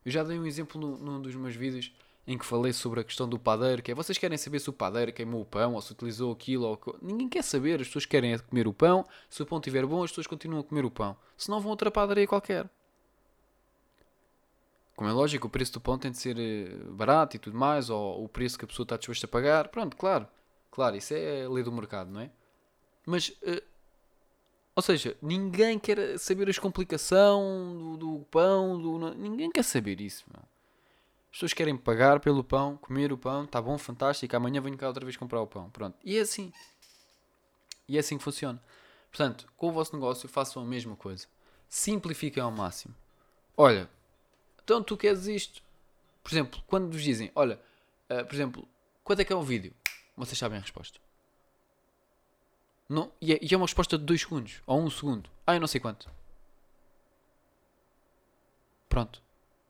Eu 0.03 0.11
já 0.11 0.23
dei 0.23 0.37
um 0.37 0.45
exemplo 0.45 0.79
no, 0.79 0.97
num 0.97 1.21
dos 1.21 1.35
meus 1.35 1.55
vídeos 1.55 1.93
em 2.25 2.37
que 2.37 2.45
falei 2.45 2.71
sobre 2.71 3.01
a 3.01 3.03
questão 3.03 3.27
do 3.27 3.37
padeiro, 3.37 3.81
que 3.81 3.91
é 3.91 3.95
vocês 3.95 4.17
querem 4.17 4.37
saber 4.37 4.59
se 4.59 4.69
o 4.69 4.73
padeiro 4.73 5.11
queimou 5.11 5.41
o 5.41 5.45
pão 5.45 5.73
ou 5.73 5.81
se 5.81 5.91
utilizou 5.91 6.31
aquilo 6.31 6.65
ou 6.65 6.97
ninguém 7.01 7.27
quer 7.27 7.43
saber, 7.43 7.81
as 7.81 7.87
pessoas 7.87 8.05
querem 8.05 8.33
é 8.33 8.37
comer 8.37 8.67
o 8.67 8.73
pão, 8.73 9.05
se 9.29 9.43
o 9.43 9.45
pão 9.45 9.57
estiver 9.57 9.85
bom, 9.85 10.03
as 10.03 10.11
pessoas 10.11 10.27
continuam 10.27 10.61
a 10.61 10.63
comer 10.63 10.85
o 10.85 10.91
pão, 10.91 11.17
se 11.35 11.49
não 11.49 11.59
vão 11.59 11.71
outra 11.71 11.91
padaria 11.91 12.25
qualquer. 12.25 12.69
Como 14.95 15.09
é 15.09 15.13
lógico, 15.13 15.47
o 15.47 15.49
preço 15.49 15.73
do 15.73 15.81
pão 15.81 15.97
tem 15.97 16.11
de 16.11 16.17
ser 16.17 16.37
eh, 16.37 16.69
barato 16.91 17.35
e 17.35 17.39
tudo 17.39 17.57
mais, 17.57 17.89
ou 17.89 18.23
o 18.23 18.29
preço 18.29 18.57
que 18.57 18.65
a 18.65 18.67
pessoa 18.67 18.83
está 18.83 18.95
disposta 18.95 19.25
a 19.25 19.29
pagar, 19.29 19.69
pronto, 19.69 19.97
claro, 19.97 20.27
claro, 20.69 20.95
isso 20.95 21.13
é 21.13 21.45
a 21.45 21.49
lei 21.49 21.63
do 21.63 21.71
mercado, 21.71 22.11
não 22.11 22.21
é? 22.21 22.29
Mas, 23.05 23.29
uh, 23.29 23.61
ou 24.75 24.83
seja, 24.83 25.17
ninguém 25.21 25.79
quer 25.79 26.17
saber 26.19 26.49
a 26.49 26.61
complicação 26.61 27.97
do, 27.97 27.97
do 27.97 28.25
pão, 28.25 28.79
do, 28.79 29.15
ninguém 29.15 29.51
quer 29.51 29.63
saber 29.63 29.99
isso, 29.99 30.25
meu. 30.31 30.43
As 31.33 31.37
pessoas 31.37 31.53
querem 31.53 31.75
pagar 31.75 32.19
pelo 32.19 32.43
pão, 32.43 32.77
comer 32.77 33.11
o 33.11 33.17
pão, 33.17 33.45
está 33.45 33.59
bom, 33.59 33.75
fantástico, 33.75 34.35
amanhã 34.35 34.61
venho 34.61 34.77
cá 34.77 34.87
outra 34.87 35.03
vez 35.03 35.17
comprar 35.17 35.41
o 35.41 35.47
pão. 35.47 35.67
Pronto. 35.71 35.97
E 36.03 36.15
é 36.15 36.21
assim. 36.21 36.53
E 37.87 37.97
é 37.97 37.99
assim 37.99 38.19
que 38.19 38.23
funciona. 38.23 38.61
Portanto, 39.09 39.47
com 39.57 39.69
o 39.69 39.71
vosso 39.71 39.95
negócio 39.95 40.29
façam 40.29 40.61
a 40.61 40.65
mesma 40.65 40.95
coisa. 40.95 41.25
Simplifiquem 41.67 42.41
ao 42.41 42.51
máximo. 42.51 42.93
Olha, 43.57 43.89
então 44.63 44.83
tu 44.83 44.97
queres 44.97 45.27
isto. 45.27 45.61
Por 46.23 46.31
exemplo, 46.31 46.61
quando 46.67 46.91
vos 46.91 47.03
dizem, 47.03 47.31
olha, 47.35 47.59
uh, 48.09 48.25
por 48.25 48.33
exemplo, 48.33 48.67
quanto 49.03 49.19
é 49.19 49.25
que 49.25 49.33
é 49.33 49.35
o 49.35 49.43
vídeo? 49.43 49.73
Vocês 50.15 50.37
sabem 50.37 50.57
a 50.57 50.61
resposta. 50.61 50.99
Não, 52.87 53.11
e, 53.19 53.33
é, 53.33 53.39
e 53.41 53.53
é 53.53 53.57
uma 53.57 53.65
resposta 53.65 53.97
de 53.97 54.03
2 54.05 54.21
segundos 54.21 54.61
ou 54.65 54.79
1 54.79 54.85
um 54.85 54.89
segundo. 54.89 55.29
Ah, 55.45 55.55
eu 55.55 55.59
não 55.59 55.67
sei 55.67 55.81
quanto. 55.81 56.09
Pronto. 58.87 59.21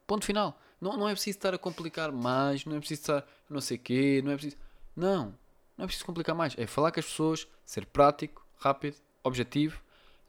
Ponto 0.06 0.26
final. 0.26 0.60
Não, 0.82 0.98
não 0.98 1.08
é 1.08 1.14
preciso 1.14 1.38
estar 1.38 1.54
a 1.54 1.58
complicar 1.58 2.12
mais, 2.12 2.66
não 2.66 2.76
é 2.76 2.80
preciso 2.80 3.02
estar 3.02 3.26
não 3.50 3.62
sei 3.62 3.78
quê, 3.78 4.22
não 4.24 4.32
é 4.32 4.36
preciso. 4.36 4.58
Não, 4.96 5.38
não 5.78 5.86
é 5.86 5.88
preciso 5.88 6.06
complicar 6.06 6.36
mais. 6.36 6.54
É 6.58 6.68
falar 6.68 6.92
com 6.92 7.00
as 7.00 7.06
pessoas, 7.06 7.48
ser 7.66 7.86
prático, 7.86 8.46
rápido, 8.58 8.98
objetivo 9.24 9.82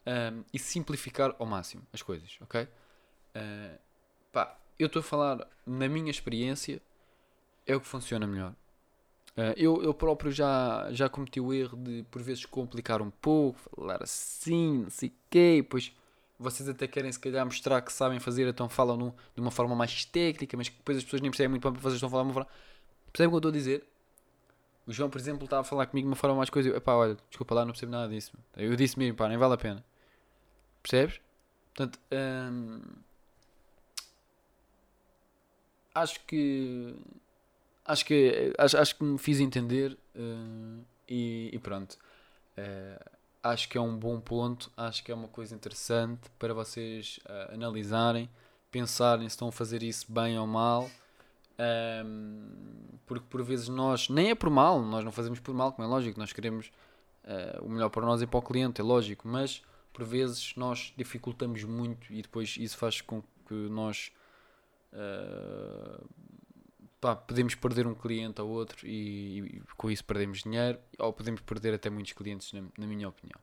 um, 0.07 0.45
e 0.53 0.59
simplificar 0.59 1.35
ao 1.39 1.47
máximo 1.47 1.85
as 1.93 2.03
coisas, 2.03 2.39
ok? 2.41 2.63
Uh, 2.63 3.79
pá, 4.35 4.59
eu 4.79 4.89
estou 4.89 5.01
a 5.01 5.03
falar 5.03 5.49
na 5.65 5.89
minha 5.89 6.11
experiência, 6.11 6.83
é 7.67 7.75
o 7.75 7.81
que 7.81 7.87
funciona 7.87 8.27
melhor. 8.27 8.53
Uh, 9.37 9.55
eu, 9.57 9.83
eu 9.83 9.95
próprio 9.95 10.31
já, 10.31 10.89
já 10.93 11.09
cometi 11.09 11.41
o 11.41 11.53
erro 11.53 11.77
de 11.77 12.05
por 12.11 12.23
vezes 12.23 12.45
complicar 12.45 13.01
um 13.01 13.11
pouco, 13.11 13.59
falar 13.75 14.03
assim, 14.03 14.83
não 14.85 14.91
sei 14.91 15.09
o 15.09 15.13
quê, 15.31 15.57
depois 15.63 15.93
vocês 16.39 16.69
até 16.69 16.87
querem 16.87 17.11
se 17.11 17.19
calhar 17.19 17.45
mostrar 17.45 17.81
que 17.81 17.93
sabem 17.93 18.21
fazer, 18.21 18.47
então 18.47 18.69
falam 18.69 19.15
de 19.35 19.41
uma 19.41 19.51
forma 19.51 19.75
mais 19.75 20.05
técnica, 20.05 20.57
mas 20.57 20.69
depois 20.69 20.99
as 20.99 21.05
pessoas 21.05 21.23
nem 21.23 21.31
percebem 21.31 21.51
muito 21.51 21.63
bem 21.63 21.73
porque 21.73 21.83
vocês 21.83 21.95
estão 21.95 22.09
a 22.09 22.11
falar 22.11 22.23
uma 22.25 22.33
forma. 22.33 22.49
Percebem 23.13 23.29
o 23.29 23.31
que 23.31 23.35
eu 23.35 23.39
estou 23.39 23.49
a 23.49 23.53
dizer? 23.53 23.85
O 24.87 24.93
João, 24.93 25.09
por 25.09 25.19
exemplo, 25.19 25.45
estava 25.45 25.63
a 25.63 25.65
falar 25.65 25.87
comigo 25.87 26.07
de 26.07 26.11
uma 26.11 26.17
forma 26.17 26.37
mais 26.37 26.51
coisa. 26.51 26.69
Eu, 26.69 26.81
pá, 26.81 26.95
olha, 26.95 27.17
desculpa 27.31 27.55
lá, 27.55 27.65
não 27.65 27.73
percebo 27.73 27.93
nada 27.93 28.09
disso. 28.09 28.33
Eu 28.57 28.77
disse 28.77 28.99
mesmo, 28.99 29.17
pá, 29.17 29.29
nem 29.29 29.39
vale 29.39 29.55
a 29.55 29.57
pena. 29.57 29.85
Percebes? 30.83 31.21
Portanto, 31.73 31.99
hum, 32.13 32.81
acho 35.95 36.21
que. 36.27 36.95
Acho 37.87 38.07
que, 38.07 38.55
acho, 38.57 38.79
acho 38.79 38.97
que 38.97 39.05
me 39.05 39.19
fiz 39.19 39.41
entender 39.41 39.93
uh, 40.17 40.85
e, 41.07 41.51
e, 41.53 41.59
pronto. 41.59 41.99
Uh, 42.57 43.11
acho 43.43 43.69
que 43.69 43.77
é 43.77 43.81
um 43.81 43.95
bom 43.95 44.19
ponto, 44.19 44.73
acho 44.75 45.05
que 45.05 45.13
é 45.13 45.15
uma 45.15 45.29
coisa 45.29 45.55
interessante 45.55 46.31
para 46.39 46.55
vocês 46.55 47.21
uh, 47.27 47.53
analisarem, 47.53 48.31
pensarem 48.71 49.29
se 49.29 49.35
estão 49.35 49.49
a 49.49 49.53
fazer 49.53 49.83
isso 49.83 50.11
bem 50.11 50.39
ou 50.39 50.47
mal. 50.47 50.91
Um, 52.07 52.49
porque 53.07 53.27
por 53.29 53.43
vezes 53.43 53.69
nós, 53.69 54.09
nem 54.09 54.31
é 54.31 54.35
por 54.35 54.49
mal, 54.49 54.81
nós 54.81 55.05
não 55.05 55.13
fazemos 55.13 55.39
por 55.39 55.55
mal, 55.55 55.71
como 55.71 55.87
é 55.87 55.91
lógico, 55.91 56.19
nós 56.19 56.33
queremos 56.33 56.73
o 57.63 57.69
melhor 57.69 57.89
para 57.89 58.05
nós 58.05 58.21
e 58.21 58.27
para 58.27 58.39
o 58.39 58.43
cliente, 58.43 58.81
é 58.83 58.85
lógico, 58.85 59.27
mas 59.27 59.63
por 59.95 60.05
vezes 60.05 60.55
nós 60.57 60.93
dificultamos 60.97 61.63
muito 61.65 62.13
e 62.13 62.21
depois 62.21 62.57
isso 62.59 62.77
faz 62.77 63.01
com 63.01 63.23
que 63.47 63.55
nós 63.55 64.11
uh, 64.95 66.05
pá, 67.01 67.15
podemos 67.15 67.55
perder 67.55 67.87
um 67.87 67.95
cliente 67.95 68.41
ou 68.41 68.49
outro 68.49 68.87
e, 68.87 69.41
e, 69.41 69.63
com 69.77 69.91
isso 69.91 70.05
perdemos 70.05 70.43
dinheiro, 70.43 70.79
ou 70.99 71.13
podemos 71.13 71.41
perder 71.43 71.75
até 71.75 71.91
muitos 71.91 72.13
clientes, 72.13 72.53
na, 72.53 72.63
na 72.79 72.87
minha 72.87 73.09
opinião. 73.09 73.39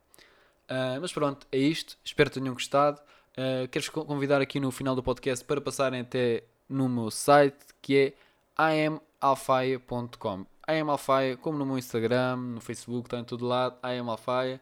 Uh, 0.64 1.00
mas 1.00 1.12
pronto, 1.12 1.46
é 1.52 1.58
isto. 1.58 1.96
Espero 2.04 2.30
que 2.30 2.40
tenham 2.40 2.54
gostado. 2.54 3.00
Uh, 3.32 3.68
Quero-vos 3.68 3.88
convidar 4.06 4.40
aqui 4.40 4.58
no 4.58 4.70
final 4.70 4.94
do 4.94 5.02
podcast 5.02 5.44
para 5.44 5.60
passarem 5.60 6.00
até 6.00 6.44
no 6.68 6.88
meu 6.88 7.10
site 7.10 7.66
que 7.80 8.14
é 8.58 8.72
iamalfaia.com. 8.74 10.46
iamalfaia, 10.68 11.36
como 11.36 11.58
no 11.58 11.66
meu 11.66 11.78
Instagram, 11.78 12.36
no 12.36 12.60
Facebook, 12.60 13.06
está 13.06 13.18
em 13.18 13.24
todo 13.24 13.46
lado. 13.46 13.76
iamalfaia, 13.84 14.60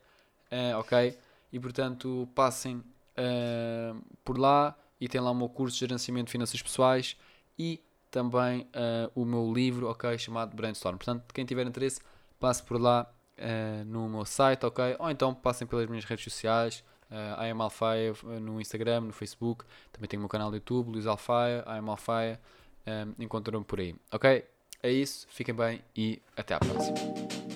uh, 0.52 0.78
ok? 0.78 1.16
E 1.52 1.58
portanto, 1.58 2.28
passem 2.34 2.76
uh, 2.76 4.00
por 4.24 4.38
lá 4.38 4.76
e 5.00 5.08
tem 5.08 5.20
lá 5.20 5.30
o 5.30 5.34
meu 5.34 5.48
curso 5.48 5.74
de 5.74 5.80
gerenciamento 5.80 6.26
de 6.26 6.32
finanças 6.32 6.60
pessoais 6.60 7.16
e 7.58 7.82
também 8.10 8.62
uh, 8.62 9.10
o 9.14 9.24
meu 9.24 9.52
livro, 9.52 9.88
ok, 9.88 10.18
chamado 10.18 10.54
Brainstorm. 10.54 10.96
Portanto, 10.96 11.32
quem 11.32 11.44
tiver 11.44 11.66
interesse, 11.66 12.00
passe 12.38 12.62
por 12.62 12.80
lá 12.80 13.10
uh, 13.38 13.84
no 13.84 14.08
meu 14.08 14.24
site, 14.24 14.66
ok? 14.66 14.96
Ou 14.98 15.10
então 15.10 15.32
passem 15.34 15.66
pelas 15.66 15.86
minhas 15.86 16.04
redes 16.04 16.24
sociais, 16.24 16.84
uh, 17.10 17.42
I 17.42 17.50
am 17.50 17.62
Alfaia 17.62 18.12
no 18.40 18.60
Instagram, 18.60 19.02
no 19.02 19.12
Facebook, 19.12 19.64
também 19.92 20.08
tenho 20.08 20.20
o 20.20 20.24
meu 20.24 20.28
canal 20.28 20.50
do 20.50 20.56
YouTube, 20.56 20.90
Luís 20.90 21.06
Alfaia, 21.06 21.64
I 21.66 21.78
am 21.78 21.90
Alfaia, 21.90 22.40
um, 22.86 23.22
encontram-me 23.22 23.64
por 23.64 23.80
aí, 23.80 23.94
ok? 24.10 24.44
É 24.82 24.90
isso, 24.90 25.26
fiquem 25.30 25.54
bem 25.54 25.82
e 25.94 26.20
até 26.36 26.54
à 26.54 26.58
próxima. 26.58 27.49